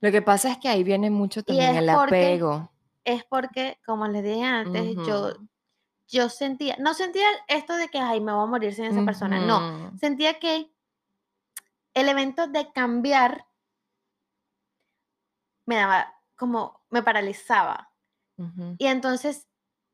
[0.00, 2.70] Lo que pasa es que ahí viene mucho también el porque apego.
[3.04, 5.34] Es porque, como les dije antes, yo,
[6.06, 9.40] yo sentía, no sentía esto de que, ay, me voy a morir sin esa persona,
[9.40, 10.70] no, sentía que
[11.94, 13.46] el evento de cambiar
[15.66, 17.92] me daba como, me paralizaba.
[18.36, 18.76] Ujú.
[18.78, 19.48] Y entonces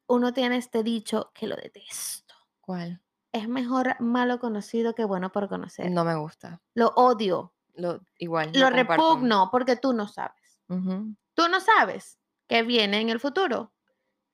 [0.06, 2.34] uno tiene este dicho que lo detesto.
[2.60, 3.03] ¿Cuál?
[3.34, 5.90] Es mejor malo conocido que bueno por conocer.
[5.90, 6.60] No me gusta.
[6.74, 8.52] Lo odio, Lo, igual.
[8.54, 10.60] lo repugno porque tú no sabes.
[10.68, 12.18] Tú no sabes
[12.48, 13.72] qué viene en el futuro.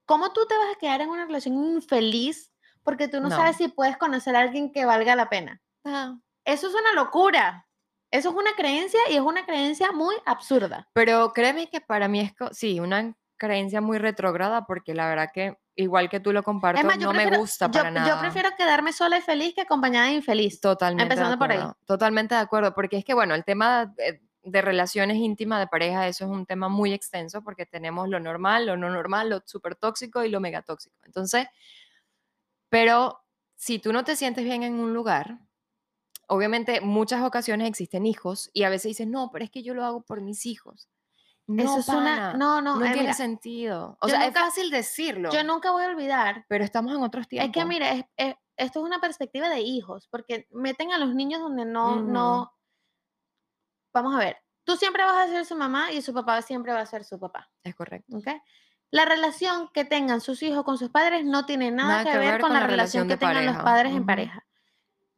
[0.05, 3.37] ¿Cómo tú te vas a quedar en una relación infeliz porque tú no, No.
[3.37, 5.63] sabes si puedes conocer a alguien que valga la pena?
[5.85, 7.67] Ah, Eso es una locura.
[8.11, 10.91] Eso es una creencia y es una creencia muy absurda.
[10.93, 15.57] Pero créeme que para mí es, sí, una creencia muy retrógrada porque la verdad que
[15.77, 18.21] igual que tú lo comparto, yo no me prefiero, gusta yo, para yo nada.
[18.21, 20.61] prefiero quedarme sola y feliz que acompañada de infeliz.
[20.61, 21.63] Totalmente Empezando por ahí.
[21.87, 26.09] Totalmente de acuerdo, porque es que, bueno, el tema de, de relaciones íntimas de pareja,
[26.09, 29.77] eso es un tema muy extenso porque tenemos lo normal, lo no normal, lo súper
[29.77, 30.97] tóxico y lo mega tóxico.
[31.05, 31.47] Entonces,
[32.69, 33.21] pero
[33.57, 35.39] si tú no te sientes bien en un lugar,
[36.29, 39.85] obviamente muchas ocasiones existen hijos y a veces dices, no, pero es que yo lo
[39.85, 40.89] hago por mis hijos.
[41.51, 42.35] No, Eso es una...
[42.35, 43.99] No, no, no eh, tiene mira, sentido.
[44.01, 46.45] O sea, nunca- es fácil decirlo, yo nunca voy a olvidar.
[46.49, 47.63] pero estamos en otros tiempos.
[47.63, 51.41] Es que, es, es- esto es una perspectiva de hijos, porque meten a los niños
[51.41, 52.53] donde no, no,
[53.93, 56.81] vamos a ver, tú siempre vas a ser su mamá y su papá siempre va
[56.81, 58.17] a ser su papá, Es correcto.
[58.17, 58.29] ¿ok?
[58.91, 62.53] La relación que tengan sus hijos con sus padres no tiene nada, que, ver con,
[62.53, 64.45] la, relación que tengan los padres en pareja.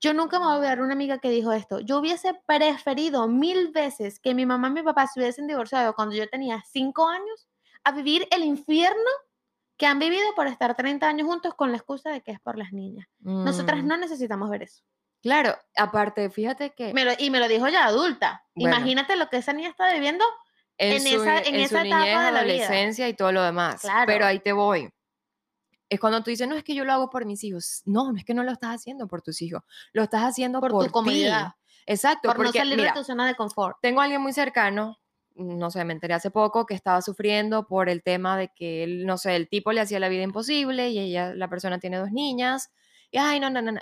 [0.02, 1.78] Yo nunca me voy a olvidar una amiga que dijo esto.
[1.78, 6.16] Yo hubiese preferido mil veces que mi mamá y mi papá se hubiesen divorciado cuando
[6.16, 7.48] yo tenía cinco años
[7.84, 9.10] a vivir el infierno
[9.76, 12.58] que han vivido por estar 30 años juntos con la excusa de que es por
[12.58, 13.06] las niñas.
[13.20, 14.82] Nosotras Mm, no necesitamos ver eso.
[15.22, 18.44] Claro, aparte, fíjate que Me lo- y me lo dijo ya adulta.
[18.56, 18.76] Bueno.
[18.76, 20.24] Imagínate lo que esa niña está viviendo.
[20.78, 22.64] en, en su, esa- en en esa su etapa niñez, de la vida.
[22.64, 23.82] adolescencia y todo lo demás.
[23.82, 24.06] Claro.
[24.06, 24.88] Pero ahí te voy.
[25.92, 27.82] Es cuando tú dices, no, es que yo lo hago por mis hijos.
[27.84, 29.62] No, no es que no lo estás haciendo por tus hijos.
[29.92, 31.52] Lo estás haciendo Por por, tu comodidad.
[31.84, 32.28] Exacto.
[32.28, 33.76] Por no porque, salir mira, de tu zona de confort.
[33.82, 34.98] tengo a alguien muy cercano,
[35.34, 39.18] no sé, me enteré hace poco que estaba sufriendo por el tema de que, no
[39.18, 42.70] sé, el tipo le hacía la vida imposible y ella, la persona tiene dos niñas.
[43.10, 43.80] Y, ay, no, no, no, no.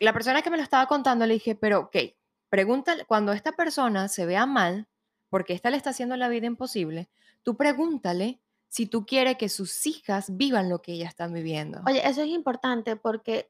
[0.00, 1.96] La persona que me lo estaba contando le dije, pero, ok,
[2.48, 4.88] pregúntale, cuando esta persona se vea mal,
[5.30, 7.08] porque esta le está haciendo la vida imposible,
[7.44, 8.40] tú pregúntale
[8.74, 11.80] si tú quieres que sus hijas vivan lo que ellas están viviendo.
[11.86, 13.48] Oye, eso es importante porque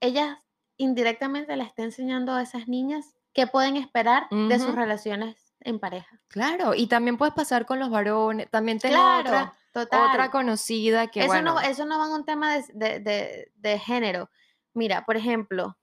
[0.00, 0.42] ella
[0.78, 6.18] indirectamente le está enseñando a esas niñas qué pueden esperar de sus relaciones en pareja.
[6.28, 8.48] Claro, y también puedes pasar con los varones.
[8.50, 10.08] También tengo Claro, otra, total.
[10.08, 13.52] otra conocida que, eso, bueno, no, eso no va en un tema de, de- de-
[13.54, 14.30] de género.
[14.72, 15.76] Mira, por ejemplo,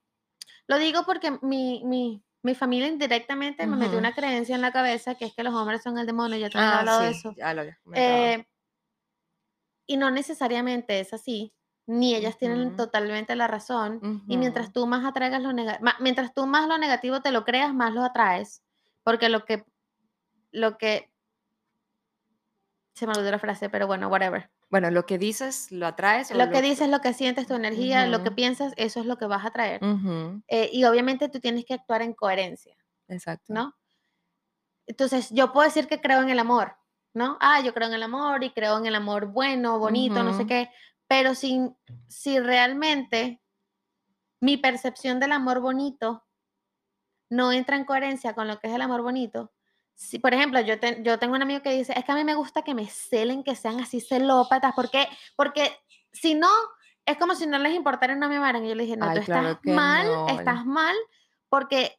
[0.65, 5.15] lo digo porque mi, mi, mi familia indirectamente me metió una creencia en la cabeza
[5.15, 7.33] que es que los hombres son el demonio, ya te ah, hablado de eso.
[7.35, 7.63] ya lo.
[7.93, 8.45] Eh,
[9.85, 11.53] y no necesariamente es así,
[11.87, 14.23] ni ellas tienen totalmente la razón.
[14.27, 17.73] Y mientras tú más atraigas lo negativo, mientras tú más lo negativo te lo creas,
[17.73, 18.61] más lo atraes.
[19.03, 19.65] Porque lo que,
[20.51, 21.09] lo que,
[22.93, 24.51] se me olvidó la frase, pero bueno, whatever.
[24.69, 26.31] Bueno, lo que dices lo atraes.
[26.31, 29.25] Lo que dices, lo que sientes, tu energía, lo que piensas, eso es lo que
[29.25, 29.79] vas a traer.
[30.47, 32.75] Eh, y obviamente tú tienes que actuar en coherencia,
[33.07, 33.53] Exacto.
[33.53, 33.73] ¿no?
[34.85, 36.75] Entonces, yo puedo decir que creo en el amor,
[37.13, 37.37] ¿no?
[37.41, 40.45] Ah, yo creo en el amor y creo en el amor bueno, bonito, no sé
[40.45, 40.69] qué,
[41.07, 41.69] pero si,
[42.07, 43.41] si realmente
[44.41, 46.25] mi percepción del amor bonito
[47.29, 49.51] no entra en coherencia con lo que es el amor bonito,
[49.99, 52.23] si, por ejemplo, yo, te- yo tengo un amigo que dice, es que a mí
[52.23, 55.75] me gusta que me celen, que sean así celópatas, porque, porque
[56.13, 56.49] si no,
[57.03, 58.63] es como si no les importara y no me amaran.
[58.63, 60.27] Y yo le dije, no, Ay, tú claro estás mal, no.
[60.29, 60.95] estás mal,
[61.49, 61.97] porque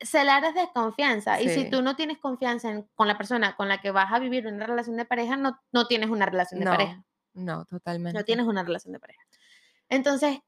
[0.00, 1.40] celar es desconfianza.
[1.42, 1.70] Y si Sí.
[1.70, 4.66] tú no tienes confianza en- con la persona con la que vas a vivir una
[4.66, 7.04] relación de pareja, no, no tienes una relación de pareja.
[7.34, 8.18] No, no, totalmente.
[8.18, 9.22] No tienes una relación de pareja.
[9.90, 10.38] Entonces,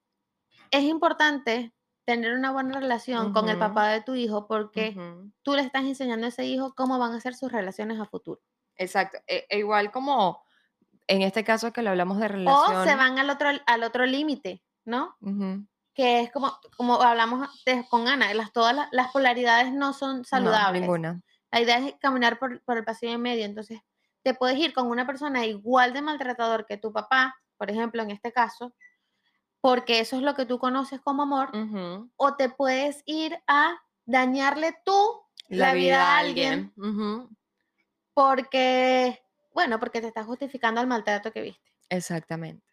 [0.71, 1.73] es importante
[2.07, 4.97] tener una buena relación con el papá de tu hijo porque
[5.43, 8.41] tú le estás enseñando a ese hijo cómo van a ser sus relaciones a futuro.
[8.77, 9.19] Exacto.
[9.27, 10.43] E- e igual como
[11.09, 12.85] en este caso que lo hablamos de O relación.
[12.87, 15.17] se van al otro, al otro límite, ¿no?
[15.95, 20.19] Que es como, como hablamos de- con Ana, las, todas las, las polaridades no son
[20.19, 20.83] No, saludables.
[20.83, 21.21] ninguna.
[21.51, 23.45] La idea es caminar por, por el pasillo en medio.
[23.45, 23.81] Entonces,
[24.23, 28.11] te puedes ir con una persona igual de maltratador que tu papá, por ejemplo, en
[28.11, 28.75] este caso,
[29.67, 31.51] porque eso es lo que tú conoces como amor,
[32.15, 33.75] o te puedes ir a
[34.05, 34.95] dañarle tú
[35.49, 36.73] la, vida a alguien
[38.15, 39.19] porque,
[39.53, 41.73] bueno, porque te estás justificando el maltrato que viste.
[41.89, 42.65] Exactamente.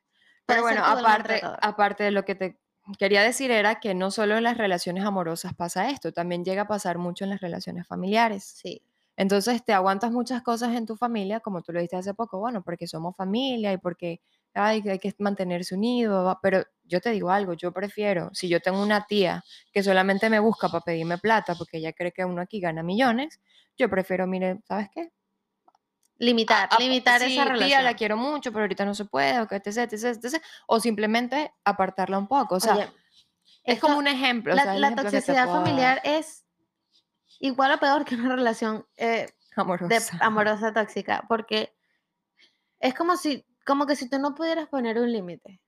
[0.45, 2.59] Pero bueno, aparte, aparte de lo que te
[2.99, 6.67] quería decir era que no solo en las relaciones amorosas pasa esto, también llega a
[6.67, 8.43] pasar mucho en las relaciones familiares.
[8.43, 8.83] Sí.
[9.17, 12.61] Entonces te aguantas muchas cosas en tu familia, como tú lo dijiste hace poco, bueno,
[12.61, 14.21] porque somos familia y porque
[14.53, 18.81] ay, hay que mantenerse unido, pero yo te digo algo, yo prefiero, si yo tengo
[18.81, 22.59] una tía que solamente me busca para pedirme plata porque ella cree que uno aquí
[22.59, 23.39] gana millones,
[23.77, 25.11] yo prefiero, mire, ¿sabes qué?
[26.17, 27.67] Limitar, a- limitar sí, esa relación.
[27.69, 30.79] tía, la quiero mucho, pero ahorita no se puede, o que etc, etc, etc, o
[30.79, 32.83] simplemente apartarla un poco, o sea, Oye,
[33.63, 34.53] es esto- como un ejemplo.
[34.53, 35.65] o la, sea, el la ejemplo toxicidad puedo dar.
[35.65, 36.45] familiar es
[37.39, 40.17] igual o peor que una relación eh, de amorosa.
[40.21, 41.73] amorosa tóxica, porque
[42.79, 45.61] es como si, como que si tú no pudieras poner un límite.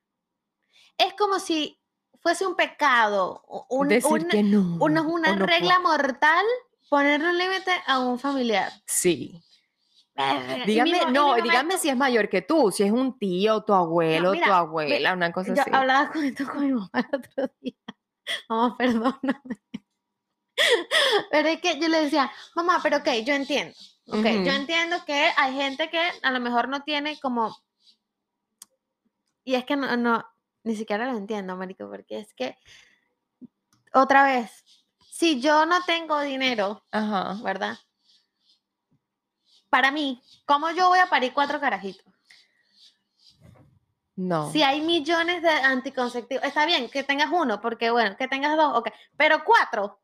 [0.97, 1.79] Es como si
[2.21, 4.77] fuese un pecado, un- Decir un- que no.
[4.83, 5.89] una, o una no regla puedo.
[5.97, 6.45] mortal
[6.89, 8.71] ponerle un límite a un familiar.
[8.85, 9.41] Sí.
[10.17, 14.31] Y Dígame, no, dígame si es mayor que tú, si es un tío, tu abuelo,
[14.31, 15.71] mira, tu abuela, una cosa Yo así.
[15.73, 17.75] hablaba con esto con mi mamá el otro día.
[18.49, 19.61] Mamá, perdóname.
[21.31, 23.73] Pero es que yo le decía, mamá, pero ok, yo entiendo.
[24.07, 24.49] Ok, yo Ujú.
[24.51, 27.55] entiendo que hay gente que a lo mejor no tiene como.
[29.45, 30.25] Y es que no, no
[30.63, 32.57] ni siquiera lo entiendo, Marico, porque es que.
[33.93, 34.65] Otra vez,
[35.09, 37.37] si yo no tengo dinero, Ajá.
[37.41, 37.77] ¿verdad?
[39.69, 42.05] Para mí, ¿cómo yo voy a parir cuatro carajitos?
[44.17, 44.49] No.
[44.51, 48.77] Si hay millones de anticonceptivos, está bien que tengas uno, porque bueno, que tengas dos,
[48.77, 50.01] ok, pero cuatro.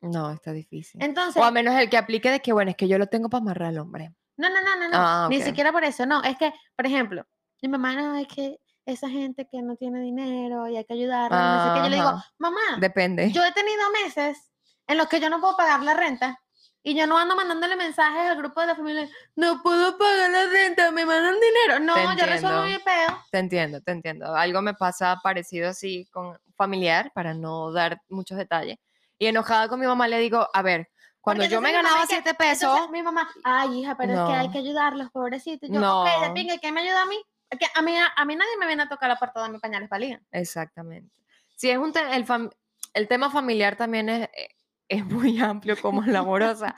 [0.00, 1.02] No, está difícil.
[1.02, 3.28] Entonces, O a menos el que aplique de que, bueno, es que yo lo tengo
[3.28, 4.14] para amarrar al hombre.
[4.36, 7.26] no, no, no, no, no, Ah, ni siquiera por eso, no, es que, por ejemplo,
[7.62, 11.52] mi mamá no, es que esa gente que no tiene dinero y hay que ayudarla,
[11.56, 13.32] no sé qué, yo le digo, mamá, Depende.
[13.32, 14.50] yo he tenido meses
[14.86, 16.38] en los que yo no puedo pagar la renta
[16.82, 20.44] y yo no ando mandándole mensajes al grupo de la familia, no puedo pagar la
[20.46, 21.80] renta, me mandan dinero.
[21.80, 23.18] No, Te yo resuelvo mi peo.
[23.30, 24.34] Te entiendo, te entiendo.
[24.34, 28.76] Algo me pasa parecido así con familiar, para no dar muchos detalles.
[29.18, 30.90] Y enojada con mi mamá le digo, a ver,
[31.22, 34.20] cuando yo me ganaba es que- 7 pesos, Entonces, mi mamá, ay, hija, pero es
[34.26, 34.52] que hay No.
[34.52, 35.70] que ayudarlos, pobrecitos.
[35.72, 36.34] Yo, ok, de No.
[36.34, 37.16] pinga, ¿y ¿quién me ayuda a mí?
[37.58, 39.88] Que a mí, a mí nadie me viene a tocar la puerta de mi pañales
[39.98, 40.20] liga.
[40.30, 41.14] exactamente.
[41.56, 42.50] Si es un te- el, fam-
[42.94, 44.48] el tema familiar también es, eh,
[44.88, 46.74] es muy amplio como la amorosa.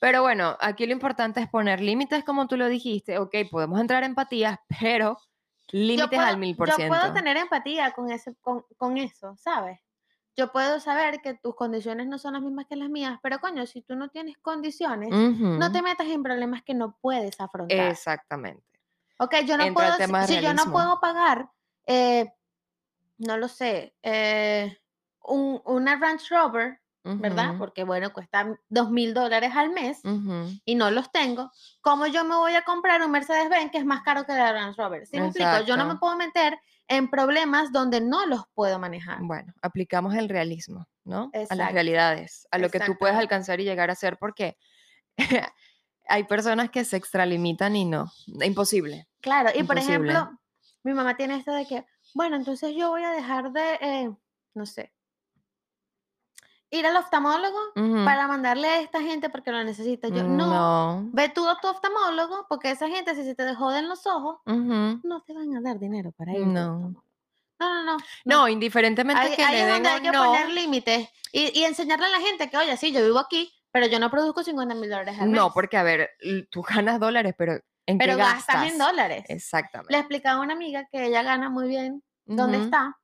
[0.00, 3.18] Pero bueno, aquí lo importante es poner límites, como tú lo dijiste.
[3.18, 5.16] Ok, podemos entrar en empatías, pero
[5.70, 7.14] límites al mil por yo puedo ciento.
[7.14, 9.78] tener empatía con, ese, con, con eso, ¿sabes?
[10.36, 13.66] Yo puedo saber que tus condiciones no son las mismas que las mías, pero coño,
[13.66, 17.90] si tú no tienes condiciones, no te metas en problemas que no puedes afrontar.
[17.90, 18.64] Exactamente.
[19.22, 21.48] Ok, yo no Entra puedo, si- si yo no puedo pagar,
[21.86, 22.32] eh,
[23.18, 24.78] no lo sé, eh,
[25.22, 27.54] un, una Range Rover, ¿verdad?
[27.58, 30.00] Porque bueno, cuesta dos mil dólares al mes
[30.64, 31.50] y no los tengo.
[31.80, 34.80] ¿Cómo yo me voy a comprar un Mercedes-Benz que es más caro que la Range
[34.80, 35.06] Rover?
[35.06, 35.60] ¿Sí me explico?
[35.60, 36.00] Yo no me Exacto.
[36.00, 36.58] puedo meter
[36.88, 39.18] en problemas donde no los puedo manejar.
[39.20, 41.24] Bueno, aplicamos el realismo, ¿no?
[41.24, 44.56] A las Exacto, realidades, a lo que tú puedes alcanzar y llegar a ser, porque
[46.08, 48.10] hay personas que se extralimitan y no.
[48.42, 49.08] Imposible.
[49.20, 50.12] Claro, y por Imposible.
[50.12, 50.38] ejemplo,
[50.82, 54.10] mi mamá tiene esto de que, bueno, entonces yo voy a dejar de, eh,
[54.54, 54.92] no sé,
[56.70, 58.04] ir al oftalmólogo Ujú.
[58.04, 60.08] para mandarle a esta gente porque lo necesita.
[60.08, 61.10] Yo, no, No.
[61.12, 65.00] ve tú a tu oftalmólogo porque esa gente, si se te joden los ojos, Ujú.
[65.04, 66.60] no te van a dar dinero para ir No.
[66.62, 67.04] oftalmólogo.
[67.60, 67.96] No, no, no.
[68.24, 70.24] No, indiferentemente Ahí, que le den donde hay que no.
[70.24, 73.86] poner límites y, y enseñarle a la gente que, oye, sí, yo vivo aquí, pero
[73.86, 75.40] yo no produzco 50 mil dólares al mes.
[75.40, 76.10] No, porque a ver,
[76.50, 77.54] tú ganas dólares, pero
[77.86, 78.72] ¿en pero qué gastas gastas?
[78.72, 79.24] en dólares.
[79.28, 79.92] Exactamente.
[79.92, 82.98] Le explicaba a una amiga que ella gana muy bien dónde está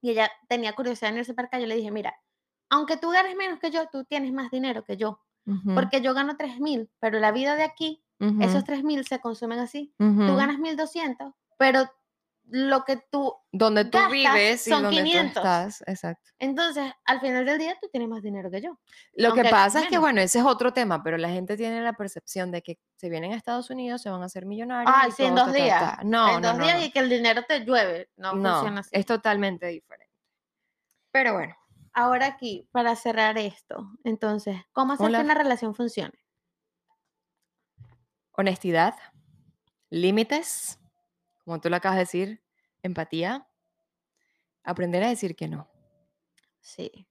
[0.00, 1.58] y ella tenía curiosidad en irse para acá.
[1.60, 2.14] Yo le dije, mira,
[2.68, 5.20] aunque tú ganes menos que yo, tú tienes más dinero que yo,
[5.74, 8.04] porque yo gano 3 mil, pero la vida de aquí,
[8.40, 9.94] esos ujú, 3 mil se consumen así.
[9.98, 11.84] Tú ganas 1200, pero
[12.48, 15.32] lo que tú Donde tú vives y son donde 500.
[15.32, 15.82] tú estás.
[15.86, 16.30] Exacto.
[16.38, 18.78] Entonces, al final del día, tú tienes más dinero que yo.
[19.14, 21.92] Lo que pasa es que, bueno, ese es otro tema, pero la gente tiene la
[21.94, 24.94] percepción de que se vienen a Estados Unidos, se van a hacer millonarios.
[25.08, 25.80] Y sí, en dos ta, ta, días.
[25.96, 26.00] ta.
[26.04, 26.84] No, en no, dos no, días no.
[26.84, 28.10] y que el dinero te llueve.
[28.16, 28.90] No, No, funciona así.
[28.92, 30.12] es totalmente diferente.
[31.10, 31.56] Pero bueno,
[31.94, 35.18] Ahora aquí, para cerrar esto, entonces, ¿cómo hacer Hola.
[35.18, 36.14] que una relación funcione?
[38.34, 38.94] honestidad,
[39.90, 40.78] límites,
[41.44, 42.44] como tú lo acabas de decir,
[42.82, 43.48] empatía,
[44.64, 45.68] aprender a decir que no.
[46.60, 47.06] Sí,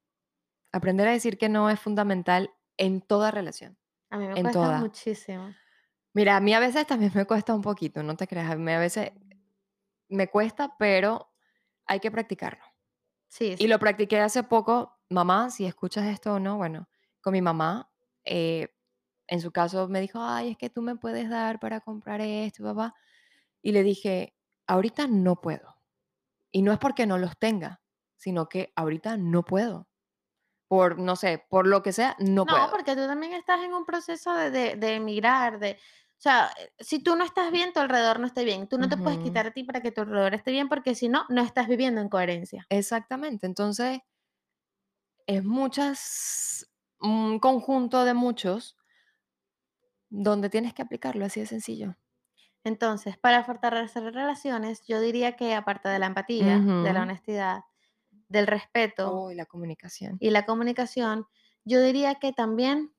[0.73, 3.77] Aprender a decir que no es fundamental en toda relación.
[4.11, 4.71] a mí me En cuesta toda.
[4.71, 5.55] muchísimo.
[6.13, 8.71] Mira, a mí a veces también me cuesta un poquito, no te creas, a mí
[8.71, 9.11] a veces
[10.09, 11.31] me cuesta, pero
[11.87, 12.63] hay que practicarlo.
[13.29, 16.89] Sí, Y lo practiqué hace poco, mamá, si escuchas esto o no, bueno,
[17.21, 17.91] con mi mamá,
[18.25, 18.69] eh,
[19.27, 22.63] en su caso me dijo, ay, es que tú me puedes dar para comprar esto,
[22.63, 22.95] papá.
[23.61, 24.35] Y le dije,
[24.67, 25.81] ahorita no puedo.
[26.51, 27.81] Y no es porque no los tenga,
[28.15, 29.87] sino que ahorita no puedo.
[30.67, 32.69] Por, no sé, por lo que sea, no, No, puedo.
[32.71, 35.71] porque tú también estás en un proceso de, de, de emigrar, de...
[35.73, 38.67] O sea, si tú no estás bien, tu alrededor no esté bien.
[38.67, 41.09] Tú no te puedes quitar a ti para que tu alrededor esté bien, porque si
[41.09, 42.67] no, no estás viviendo en coherencia.
[42.69, 43.47] Exactamente.
[43.47, 43.99] Entonces,
[45.25, 48.77] es muchas, un conjunto de muchos
[50.09, 51.95] donde tienes que aplicarlo, así de sencillo.
[52.63, 57.61] Entonces, para fortalecer relaciones, yo diría que aparte de la empatía, de la honestidad,
[58.29, 60.17] del respeto Oh, y la comunicación.
[60.19, 61.27] y la comunicación,
[61.65, 62.93] yo diría que también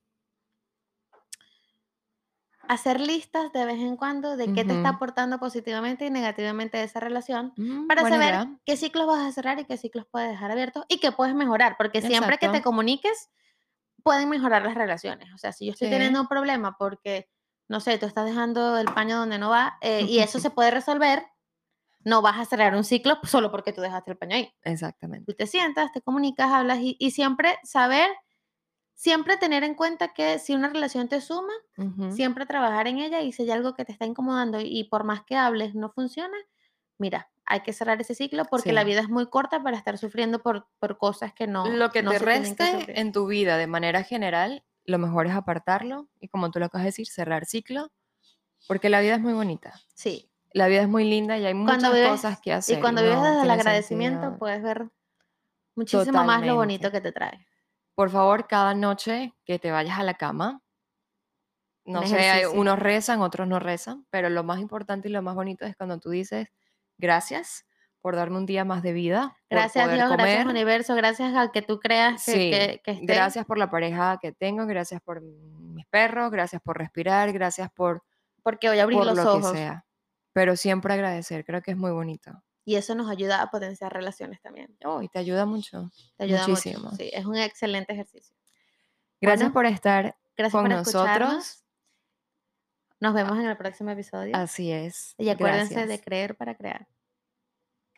[2.69, 7.01] hacer listas de vez en cuando de qué te está aportando positivamente y negativamente esa
[7.01, 8.59] relación Mm, para saber idea.
[8.65, 11.77] qué ciclos vas a cerrar y qué ciclos puedes dejar abiertos y qué puedes mejorar,
[11.77, 13.31] porque siempre que te comuniques,
[14.05, 15.33] pueden mejorar las relaciones.
[15.35, 17.29] O sea, si yo estoy teniendo un problema porque,
[17.69, 20.71] no sé, tú estás dejando el paño donde no va eh, y eso se puede
[20.71, 21.25] resolver,
[22.05, 24.53] no vas a cerrar un ciclo solo porque tú dejaste el paño ahí.
[24.63, 25.33] Exactamente.
[25.33, 28.11] Tú te sientas, te comunicas, hablas y, y siempre saber,
[28.95, 31.53] siempre tener en cuenta que si una relación te suma,
[32.11, 35.25] siempre trabajar en ella y si hay algo que te está incomodando y por más
[35.25, 36.37] que hables no funciona,
[36.99, 40.43] mira, hay que cerrar ese ciclo porque la vida es muy corta para estar sufriendo
[40.43, 44.05] por, por cosas que no, Lo que no te reste en tu vida de manera
[44.05, 47.91] general, lo mejor es apartarlo y como tú lo acabas de decir, cerrar ciclo,
[48.69, 49.75] porque la vida es muy bonita.
[49.95, 52.79] Sí, La vida es muy linda y hay muchas vives- cosas que hacer.
[52.79, 54.39] y cuando vives no desde el agradecimiento, sentido.
[54.39, 54.91] puedes ver
[55.75, 57.47] muchísimo más lo bonito que te trae.
[57.95, 60.63] Por favor, cada noche que te vayas a la cama,
[61.85, 65.23] no Un sé, hay- unos rezan, otros no rezan, pero lo más importante y lo
[65.23, 66.49] más bonito es cuando tú dices
[66.99, 67.67] gracias
[68.03, 71.79] por darme un día más de vida, Gracias Dios, gracias universo, gracias al que tú
[71.81, 73.07] creas que, Sí, que- que esté.
[73.07, 78.03] gracias por la pareja que tengo, gracias por mis perros, gracias por respirar, gracias por,
[78.43, 79.87] Porque por los lo ojos que sea.
[80.35, 82.43] Pero siempre agradecer, creo que es muy bonito.
[82.65, 84.77] y eso nos ayuda a potenciar relaciones también.
[84.85, 85.91] Oh, y te ayuda mucho.
[86.17, 86.85] Te ayuda Muchísimo.
[86.85, 86.97] mucho.
[86.97, 88.37] Sí, es un excelente ejercicio.
[89.21, 91.65] Gracias Bueno, por estar Gracias con por nosotros.
[93.01, 94.37] Nos vemos en el próximo episodio.
[94.37, 95.15] Así es.
[95.19, 96.87] y acuérdense de creer para crear.